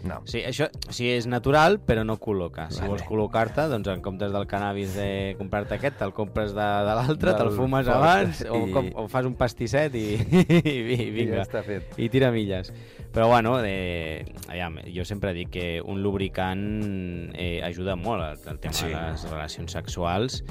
no. 0.07 0.21
Sí, 0.25 0.41
això 0.47 0.69
sí 0.95 1.09
és 1.13 1.27
natural, 1.27 1.79
però 1.85 2.05
no 2.07 2.17
col·loca. 2.23 2.69
Si 2.71 2.81
Vale. 2.81 2.93
vols 2.95 3.05
col·locar-te, 3.09 3.67
doncs 3.73 3.89
en 3.93 4.01
comptes 4.05 4.33
del 4.33 4.47
cannabis 4.51 4.95
de 4.97 5.35
comprar-te 5.39 5.77
aquest, 5.77 5.99
te'l 6.01 6.15
compres 6.17 6.55
de, 6.57 6.69
de 6.89 6.95
l'altre, 6.99 7.35
te'l 7.37 7.51
fumes 7.57 7.89
abans, 7.93 8.45
o, 8.51 8.63
i- 8.67 8.73
com, 8.75 8.91
o 9.03 9.07
fas 9.13 9.27
un 9.29 9.35
pastisset 9.39 9.95
i, 9.99 10.07
i, 10.17 10.71
i 10.71 11.01
I 11.07 11.11
vinga. 11.11 11.41
ja 11.41 11.47
està 11.49 11.63
fet. 11.67 11.93
I 11.99 12.09
tira 12.13 12.31
milles. 12.35 12.73
Però 13.13 13.29
bueno, 13.31 13.59
eh, 13.65 14.25
aviam, 14.49 14.79
jo 14.93 15.05
sempre 15.09 15.33
dic 15.35 15.51
que 15.55 15.67
un 15.83 16.03
lubricant 16.05 17.33
eh, 17.35 17.61
ajuda 17.65 17.97
molt 17.97 18.23
al, 18.23 18.39
al 18.47 18.59
tema 18.61 18.75
Sí. 18.77 18.89
de 18.89 18.95
les 19.01 19.23
relacions 19.31 19.73
sexuals 19.73 20.43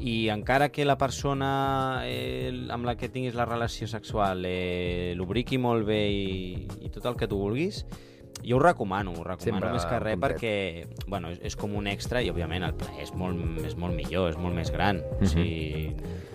i 0.00 0.28
encara 0.30 0.70
que 0.70 0.84
la 0.86 0.96
persona 0.96 2.02
eh, 2.06 2.50
amb 2.70 2.86
la 2.86 2.94
que 2.96 3.08
tinguis 3.10 3.34
la 3.34 3.44
relació 3.44 3.86
sexual 3.90 4.44
eh, 4.46 5.12
lubriqui 5.18 5.58
molt 5.58 5.84
bé 5.86 6.00
i, 6.10 6.66
i 6.86 6.88
tot 6.94 7.06
el 7.10 7.16
que 7.18 7.28
tu 7.28 7.38
vulguis, 7.38 7.84
Jo 8.44 8.56
ho 8.56 8.62
recomano, 8.62 9.12
ho 9.12 9.24
recomano 9.24 9.44
Sempre 9.44 9.72
més 9.72 9.84
que 9.86 9.98
res 9.98 10.16
complet. 10.16 10.40
perquè 10.40 11.06
bueno, 11.06 11.30
és, 11.30 11.38
és 11.42 11.56
com 11.56 11.74
un 11.78 11.86
extra 11.86 12.22
i, 12.22 12.30
òbviament, 12.30 12.64
el 12.66 12.74
plaer 12.74 13.02
és 13.02 13.14
molt, 13.14 13.38
és 13.64 13.76
molt 13.76 13.94
millor, 13.94 14.30
és 14.30 14.38
molt 14.38 14.54
més 14.54 14.70
gran. 14.72 14.96
Mm. 14.96 15.18
-hmm. 15.18 15.22
o 15.22 15.26
sigui, 15.26 15.94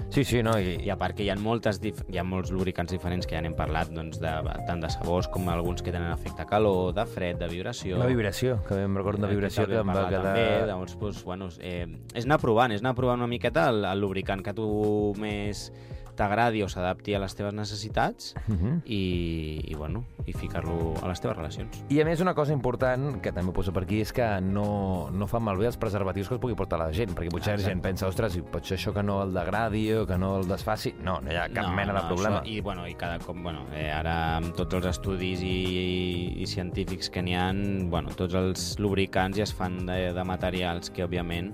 Sí, 0.09 0.23
sí, 0.23 0.41
no? 0.41 0.57
I, 0.59 0.77
I 0.85 0.89
a 0.89 0.95
part 0.97 1.17
que 1.17 1.23
hi 1.25 1.29
ha, 1.29 1.35
moltes 1.35 1.81
dif 1.83 1.99
hi 2.07 2.17
ha 2.17 2.23
molts 2.23 2.51
lubricants 2.55 2.93
diferents 2.93 3.27
que 3.27 3.35
ja 3.35 3.41
n'hem 3.43 3.55
parlat, 3.57 3.89
doncs, 3.91 4.21
de, 4.23 4.31
tant 4.65 4.79
de 4.79 4.89
sabors 4.89 5.27
com 5.27 5.49
alguns 5.49 5.83
que 5.83 5.91
tenen 5.91 6.11
efecte 6.13 6.45
calor, 6.47 6.93
de 6.95 7.05
fred, 7.05 7.37
de 7.37 7.49
vibració. 7.51 7.97
Una 7.97 8.07
vibració, 8.07 8.61
que 8.67 8.83
em 8.85 8.95
recordo 8.95 9.19
una 9.25 9.27
Eh, 9.27 9.35
vibració 9.35 9.65
que 9.65 9.73
que 9.73 9.79
em 9.79 9.87
va 9.87 10.07
quedar... 10.07 10.23
També, 10.23 10.71
doncs, 10.71 10.97
doncs, 10.97 11.23
bueno, 11.25 11.49
eh, 11.59 11.87
és 12.13 12.25
anar 12.25 12.39
provant, 12.39 12.71
és 12.71 12.81
anar 12.81 12.95
provant 12.95 13.19
una 13.19 13.27
miqueta 13.27 13.67
el, 13.69 13.83
el 13.83 13.99
lubricant 13.99 14.41
que 14.41 14.53
tu 14.53 15.13
més 15.19 15.73
t'agradi 16.17 16.63
o 16.65 16.69
s'adapti 16.69 17.13
a 17.15 17.19
les 17.21 17.35
teves 17.37 17.53
necessitats 17.53 18.33
Mhm. 18.47 18.81
i, 18.85 19.61
i, 19.71 19.75
bueno, 19.75 20.03
i 20.25 20.33
ficar-lo 20.33 20.93
a 21.01 21.07
les 21.07 21.21
teves 21.21 21.37
relacions. 21.37 21.83
I 21.89 22.01
a 22.01 22.05
més 22.05 22.19
una 22.21 22.33
cosa 22.35 22.53
important, 22.53 23.21
que 23.21 23.31
també 23.31 23.53
poso 23.53 23.71
per 23.73 23.83
aquí, 23.83 24.01
és 24.01 24.11
que 24.13 24.25
no, 24.41 25.09
no 25.13 25.27
fan 25.29 25.43
malbé 25.45 25.67
els 25.69 25.77
preservatius 25.77 26.27
que 26.29 26.35
es 26.35 26.41
pugui 26.41 26.55
portar 26.57 26.79
la 26.81 26.89
gent, 26.91 27.13
perquè 27.15 27.31
potser 27.31 27.57
la 27.59 27.63
gent 27.69 27.81
pensa, 27.85 28.07
ostres, 28.09 28.35
i 28.35 28.41
pot 28.41 28.65
ser 28.65 28.77
això 28.77 28.93
que 28.93 29.03
no 29.03 29.21
el 29.23 29.33
degradi 29.33 29.85
o 29.93 30.05
que 30.09 30.17
no 30.17 30.37
el 30.41 30.47
desfaci. 30.49 30.95
No, 31.03 31.19
no 31.21 31.31
hi 31.31 31.37
ha 31.37 31.47
cap 31.53 31.69
mena 31.75 31.93
de 31.93 32.03
problema. 32.09 32.41
Això, 32.41 32.47
I, 32.57 32.59
bueno, 32.61 32.87
i 32.87 32.95
cada 32.95 33.19
cop, 33.19 33.37
bueno, 33.41 33.65
eh, 33.73 33.91
ara 33.91 34.37
amb 34.37 34.55
tots 34.57 34.73
els 34.81 34.85
estudis 34.95 35.41
i, 35.45 35.47
i, 35.47 36.41
i 36.41 36.47
científics 36.47 37.09
que 37.13 37.21
n'hi 37.21 37.35
ha, 37.37 37.51
bueno, 37.89 38.09
tots 38.17 38.33
els 38.35 38.79
lubricants 38.79 39.37
ja 39.37 39.43
es 39.43 39.53
fan 39.53 39.85
de, 39.85 40.13
de 40.13 40.23
materials 40.27 40.89
que, 40.89 41.03
òbviament, 41.05 41.53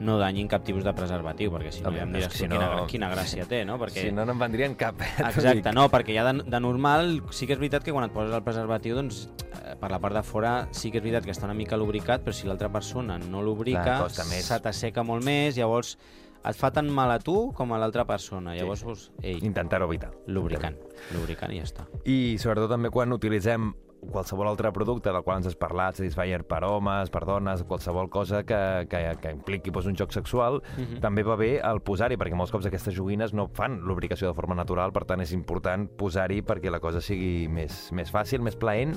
no 0.00 0.16
danyin 0.18 0.48
cap 0.50 0.64
tipus 0.66 0.82
de 0.84 0.92
preservatiu, 0.92 1.52
perquè 1.54 1.70
si 1.72 1.82
no 1.84 1.92
ja 1.94 2.02
em 2.02 2.12
diràs 2.12 2.32
si 2.34 2.48
quina, 2.48 2.58
no- 2.76 2.86
quina 2.90 3.10
gràcia 3.12 3.44
té, 3.46 3.64
no? 3.64 3.78
Perquè... 3.78 4.08
Si 4.08 4.12
no, 4.12 4.24
no 4.26 4.32
en 4.32 4.38
vendrien 4.40 4.74
cap. 4.74 5.00
eh, 5.00 5.12
Exacte, 5.28 5.72
no, 5.72 5.88
perquè 5.92 6.14
ja 6.16 6.24
de, 6.32 6.42
de 6.42 6.60
normal 6.60 7.20
sí 7.30 7.46
que 7.46 7.54
és 7.54 7.58
veritat 7.60 7.84
que 7.84 7.92
quan 7.94 8.04
et 8.08 8.12
poses 8.12 8.34
el 8.34 8.42
preservatiu, 8.42 8.96
doncs, 8.98 9.28
eh, 9.62 9.76
per 9.80 9.90
la 9.92 10.00
part 10.02 10.14
de 10.18 10.22
fora 10.26 10.68
sí 10.72 10.90
que 10.90 10.98
és 10.98 11.04
veritat 11.04 11.24
que 11.24 11.30
està 11.36 11.46
una 11.46 11.54
mica 11.54 11.76
lubricat, 11.78 12.24
però 12.26 12.34
si 12.34 12.46
l'altra 12.50 12.68
persona 12.72 13.18
no 13.18 13.42
lubrica, 13.42 13.84
Clar, 14.08 14.10
se 14.10 14.58
t'asseca 14.60 15.02
molt 15.06 15.24
més, 15.24 15.56
llavors 15.56 15.96
et 16.44 16.56
fa 16.58 16.68
tant 16.74 16.90
mal 16.92 17.08
a 17.10 17.18
tu 17.24 17.52
com 17.56 17.70
a 17.72 17.78
l'altra 17.80 18.04
persona. 18.04 18.52
Llavors, 18.54 18.82
doncs, 18.84 19.06
ei, 19.22 19.38
Intentar-ho 19.46 19.86
evitar. 19.86 20.10
lubricant, 20.26 20.74
lubricant 21.14 21.54
i 21.54 21.62
ja 21.62 21.64
està. 21.64 21.86
I 22.04 22.36
sobretot 22.36 22.68
també 22.68 22.90
quan 22.92 23.12
utilitzem 23.16 23.70
qualsevol 24.12 24.48
altre 24.48 24.70
producte 24.72 25.10
del 25.12 25.22
qual 25.22 25.38
ens 25.38 25.46
has 25.46 25.56
parlat, 25.56 25.96
Satisfyer 25.96 26.42
per 26.44 26.62
homes, 26.64 27.10
per 27.10 27.24
dones, 27.24 27.62
qualsevol 27.64 28.08
cosa 28.10 28.42
que, 28.44 28.86
que, 28.90 29.02
que 29.20 29.32
impliqui 29.32 29.70
pues, 29.70 29.86
un 29.86 29.96
joc 29.96 30.12
sexual, 30.12 30.60
Mhm. 30.76 31.00
també 31.00 31.22
va 31.22 31.36
bé 31.36 31.60
el 31.60 31.80
posar-hi, 31.80 32.16
perquè 32.16 32.34
molts 32.34 32.52
cops 32.52 32.66
aquestes 32.66 32.94
joguines 32.94 33.32
no 33.34 33.48
fan 33.48 33.80
lubricació 33.80 34.28
de 34.28 34.34
forma 34.34 34.54
natural, 34.54 34.92
per 34.92 35.04
tant 35.04 35.20
és 35.20 35.32
important 35.32 35.88
posar-hi 35.96 36.42
perquè 36.42 36.70
la 36.70 36.80
cosa 36.80 37.00
sigui 37.00 37.48
més, 37.48 37.90
més 37.92 38.10
fàcil, 38.12 38.40
més 38.42 38.56
plaent 38.56 38.96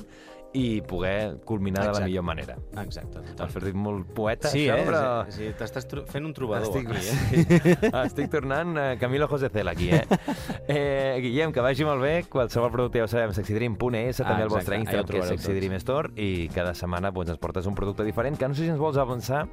i 0.52 0.80
poder 0.80 1.40
culminar 1.44 1.82
de 1.82 1.86
la 1.86 1.90
Exacte. 1.90 2.08
millor 2.08 2.24
manera. 2.24 2.56
Exacte, 2.80 3.20
T'has 3.36 3.52
fet 3.52 3.74
molt 3.76 4.06
poeta, 4.16 4.48
Sí, 4.48 4.64
això, 4.64 4.78
eh? 4.80 4.86
però... 4.86 5.02
Sí, 5.28 5.42
sí, 5.42 5.50
t'estàs 5.58 5.86
fent 6.08 6.24
un 6.24 6.32
trobador 6.34 6.70
Estic, 6.70 6.88
aquí, 6.88 7.02
eh? 7.04 7.76
sí. 7.82 7.90
Estic 7.92 8.30
tornant 8.32 8.76
eh, 8.80 8.86
Camilo 9.00 9.28
José 9.28 9.50
Cel 9.52 9.68
aquí, 9.68 9.90
eh? 9.92 10.04
eh? 10.68 11.18
Guillem, 11.20 11.52
que 11.52 11.64
vagi 11.64 11.84
molt 11.84 12.02
bé. 12.02 12.14
Qualsevol 12.32 12.72
producte 12.72 13.02
ja 13.02 13.04
ho 13.04 13.12
sabem, 13.12 13.34
sexydream.es, 13.36 14.22
també 14.22 14.46
el 14.46 14.48
exacte, 14.48 14.54
vostre 14.54 14.80
Instagram, 14.80 14.88
que 14.88 14.98
és 15.02 15.10
trobareu 15.12 15.36
Sexy 15.36 15.58
Dream 15.60 15.76
Store, 15.84 16.12
i 16.16 16.30
cada 16.54 16.72
setmana 16.78 17.12
doncs, 17.12 17.34
ens 17.36 17.42
portes 17.42 17.68
un 17.68 17.76
producte 17.76 18.06
diferent, 18.08 18.40
que 18.40 18.48
no 18.48 18.56
sé 18.56 18.64
si 18.64 18.72
ens 18.72 18.80
vols 18.80 18.96
avançar 18.96 19.44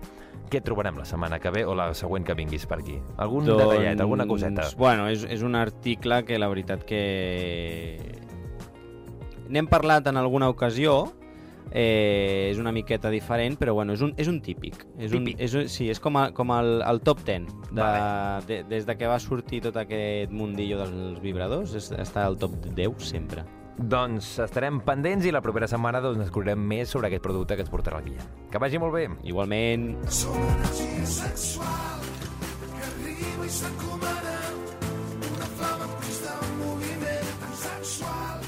què 0.52 0.62
trobarem 0.64 0.96
la 1.00 1.06
setmana 1.10 1.40
que 1.42 1.52
ve 1.52 1.66
o 1.66 1.76
la 1.76 1.90
següent 1.98 2.26
que 2.26 2.36
vinguis 2.38 2.68
per 2.70 2.80
aquí. 2.80 3.00
Algun 3.18 3.50
Doncs, 3.50 3.66
detallet, 3.66 4.00
alguna 4.00 4.28
coseta. 4.30 4.70
Bueno, 4.78 5.10
és, 5.12 5.26
és 5.28 5.44
un 5.44 5.58
article 5.60 6.24
que 6.24 6.40
la 6.40 6.50
veritat 6.52 6.86
que... 6.88 8.25
N'hem 9.50 9.68
parlat 9.72 10.08
en 10.08 10.18
alguna 10.18 10.50
ocasió, 10.50 11.14
eh, 11.72 12.50
és 12.52 12.60
una 12.62 12.72
miqueta 12.72 13.10
diferent, 13.10 13.58
però 13.60 13.74
bueno, 13.74 13.94
és 13.94 14.02
un, 14.02 14.14
és 14.18 14.30
un 14.32 14.40
típic. 14.42 14.86
És 14.98 15.12
Típic. 15.12 15.36
Un, 15.36 15.44
és 15.44 15.54
un, 15.54 15.68
sí, 15.72 15.90
és 15.92 16.00
com, 16.00 16.18
a, 16.18 16.30
com 16.36 16.54
el, 16.56 16.80
el 16.86 17.02
top 17.06 17.26
10. 17.26 17.52
De, 17.72 17.82
Vale. 17.82 18.46
de, 18.48 18.64
des 18.70 18.88
de 18.88 18.98
que 18.98 19.10
va 19.12 19.20
sortir 19.20 19.62
tot 19.66 19.78
aquest 19.82 20.32
mundillo 20.32 20.80
dels 20.84 21.22
vibradors, 21.24 21.76
és, 21.76 21.92
està 22.00 22.26
al 22.26 22.40
top 22.42 22.58
10 22.72 23.04
sempre. 23.04 23.46
Doncs 23.76 24.38
estarem 24.40 24.78
pendents 24.88 25.26
i 25.28 25.34
la 25.36 25.42
propera 25.44 25.68
setmana 25.68 26.00
doncs, 26.00 26.22
descobrirem 26.24 26.62
més 26.64 26.94
sobre 26.96 27.10
aquest 27.10 27.26
producte 27.26 27.58
que 27.58 27.66
ens 27.66 27.72
portarà 27.74 28.00
el 28.00 28.08
Guillem. 28.08 28.30
Que 28.52 28.62
vagi 28.62 28.80
molt 28.80 28.96
bé. 28.96 29.10
Igualment, 29.28 29.90
Som 30.08 30.40
energia 30.40 31.04
sexual 31.12 32.08
que 32.72 32.88
arriba 32.88 33.44
i 33.44 33.52
s'encomana 33.52 34.35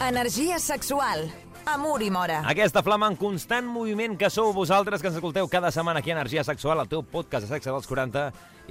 Energia 0.07 0.57
sexual. 0.57 1.29
Amor 1.65 2.01
i 2.01 2.07
mora. 2.09 2.37
Aquesta 2.47 2.79
flama 2.79 3.09
en 3.11 3.17
constant 3.19 3.65
moviment 3.67 4.13
que 4.15 4.29
sou 4.31 4.53
vosaltres, 4.55 5.01
que 5.03 5.09
ens 5.09 5.17
escolteu 5.19 5.49
cada 5.51 5.67
setmana 5.67 5.99
aquí 5.99 6.13
a 6.13 6.15
Energia 6.15 6.45
Sexual, 6.47 6.79
el 6.79 6.87
teu 6.87 7.01
podcast 7.03 7.43
de 7.43 7.49
sexe 7.49 7.73
dels 7.73 7.89
40, 7.91 8.21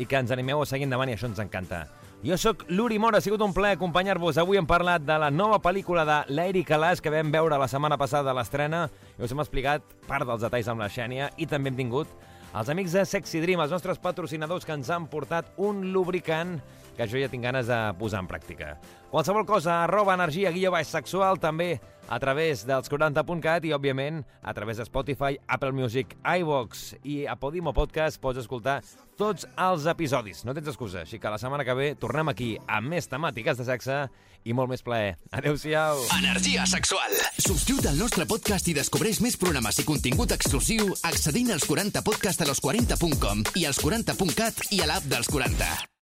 i 0.00 0.06
que 0.08 0.16
ens 0.16 0.32
animeu 0.32 0.62
a 0.64 0.68
seguir 0.70 0.86
endavant, 0.88 1.12
i 1.12 1.16
això 1.18 1.28
ens 1.28 1.42
encanta. 1.44 1.82
Jo 2.24 2.38
sóc 2.40 2.64
l'Uri 2.72 2.96
Mora, 2.98 3.20
ha 3.20 3.20
sigut 3.20 3.44
un 3.44 3.52
plaer 3.52 3.76
acompanyar-vos. 3.76 4.38
Avui 4.40 4.56
hem 4.56 4.64
parlat 4.64 5.04
de 5.04 5.18
la 5.20 5.28
nova 5.28 5.58
pel·lícula 5.60 6.06
de 6.08 6.16
l'Eric 6.32 6.72
Alàs, 6.72 7.04
que 7.04 7.12
vam 7.12 7.28
veure 7.34 7.60
la 7.60 7.68
setmana 7.68 8.00
passada 8.00 8.32
a 8.32 8.38
l'estrena, 8.38 8.86
i 9.18 9.28
us 9.28 9.36
hem 9.36 9.44
explicat 9.44 9.84
part 10.08 10.24
dels 10.24 10.40
detalls 10.48 10.72
amb 10.72 10.80
la 10.80 10.88
Xènia, 10.88 11.28
i 11.36 11.44
també 11.44 11.68
hem 11.68 11.76
tingut 11.84 12.16
els 12.56 12.72
amics 12.72 12.96
de 12.96 13.04
Sexy 13.04 13.44
Dream, 13.44 13.60
els 13.60 13.76
nostres 13.76 14.00
patrocinadors 14.00 14.64
que 14.64 14.72
ens 14.72 14.88
han 14.88 15.04
portat 15.12 15.52
un 15.60 15.90
lubricant 15.92 16.56
que 16.96 17.08
jo 17.08 17.20
ja 17.20 17.28
tinc 17.32 17.44
ganes 17.44 17.68
de 17.68 17.78
posar 18.00 18.22
en 18.24 18.30
pràctica. 18.30 18.76
Qualsevol 19.10 19.46
cosa, 19.46 19.82
arroba 19.84 20.16
energia 20.16 20.50
guió 20.52 20.72
baix 20.74 20.90
sexual, 20.92 21.38
també 21.40 21.76
a 22.08 22.18
través 22.22 22.64
dels 22.66 22.90
40.cat 22.90 23.64
i, 23.66 23.72
òbviament, 23.74 24.22
a 24.42 24.54
través 24.54 24.78
de 24.78 24.86
Spotify, 24.86 25.38
Apple 25.46 25.72
Music, 25.72 26.16
iVox 26.22 26.94
i 27.04 27.24
a 27.26 27.36
Podimo 27.38 27.72
Podcast 27.74 28.20
pots 28.22 28.42
escoltar 28.42 28.80
tots 29.18 29.46
els 29.56 29.86
episodis. 29.90 30.44
No 30.44 30.54
tens 30.54 30.70
excusa, 30.70 31.02
així 31.02 31.18
que 31.22 31.32
la 31.32 31.40
setmana 31.40 31.64
que 31.66 31.74
ve 31.76 31.88
tornem 32.00 32.30
aquí 32.32 32.54
amb 32.66 32.92
més 32.92 33.08
temàtiques 33.10 33.58
de 33.58 33.66
sexe 33.68 33.98
i 34.46 34.54
molt 34.54 34.70
més 34.70 34.84
plaer. 34.86 35.16
Adéu-siau! 35.34 36.04
Energia 36.18 36.66
sexual. 36.70 37.16
Subscriu't 37.38 37.90
al 37.90 37.98
nostre 37.98 38.28
podcast 38.30 38.70
i 38.70 38.76
descobreix 38.76 39.20
més 39.24 39.38
programes 39.40 39.82
i 39.82 39.88
contingut 39.88 40.36
exclusiu 40.36 40.94
accedint 41.08 41.52
als 41.56 41.66
40podcast 41.66 42.46
a 42.46 42.50
los40.com 42.52 43.44
i 43.58 43.66
als 43.66 43.82
40.cat 43.82 44.66
i 44.76 44.82
a 44.84 44.90
l'app 44.92 45.10
dels 45.10 45.30
40. 45.32 45.94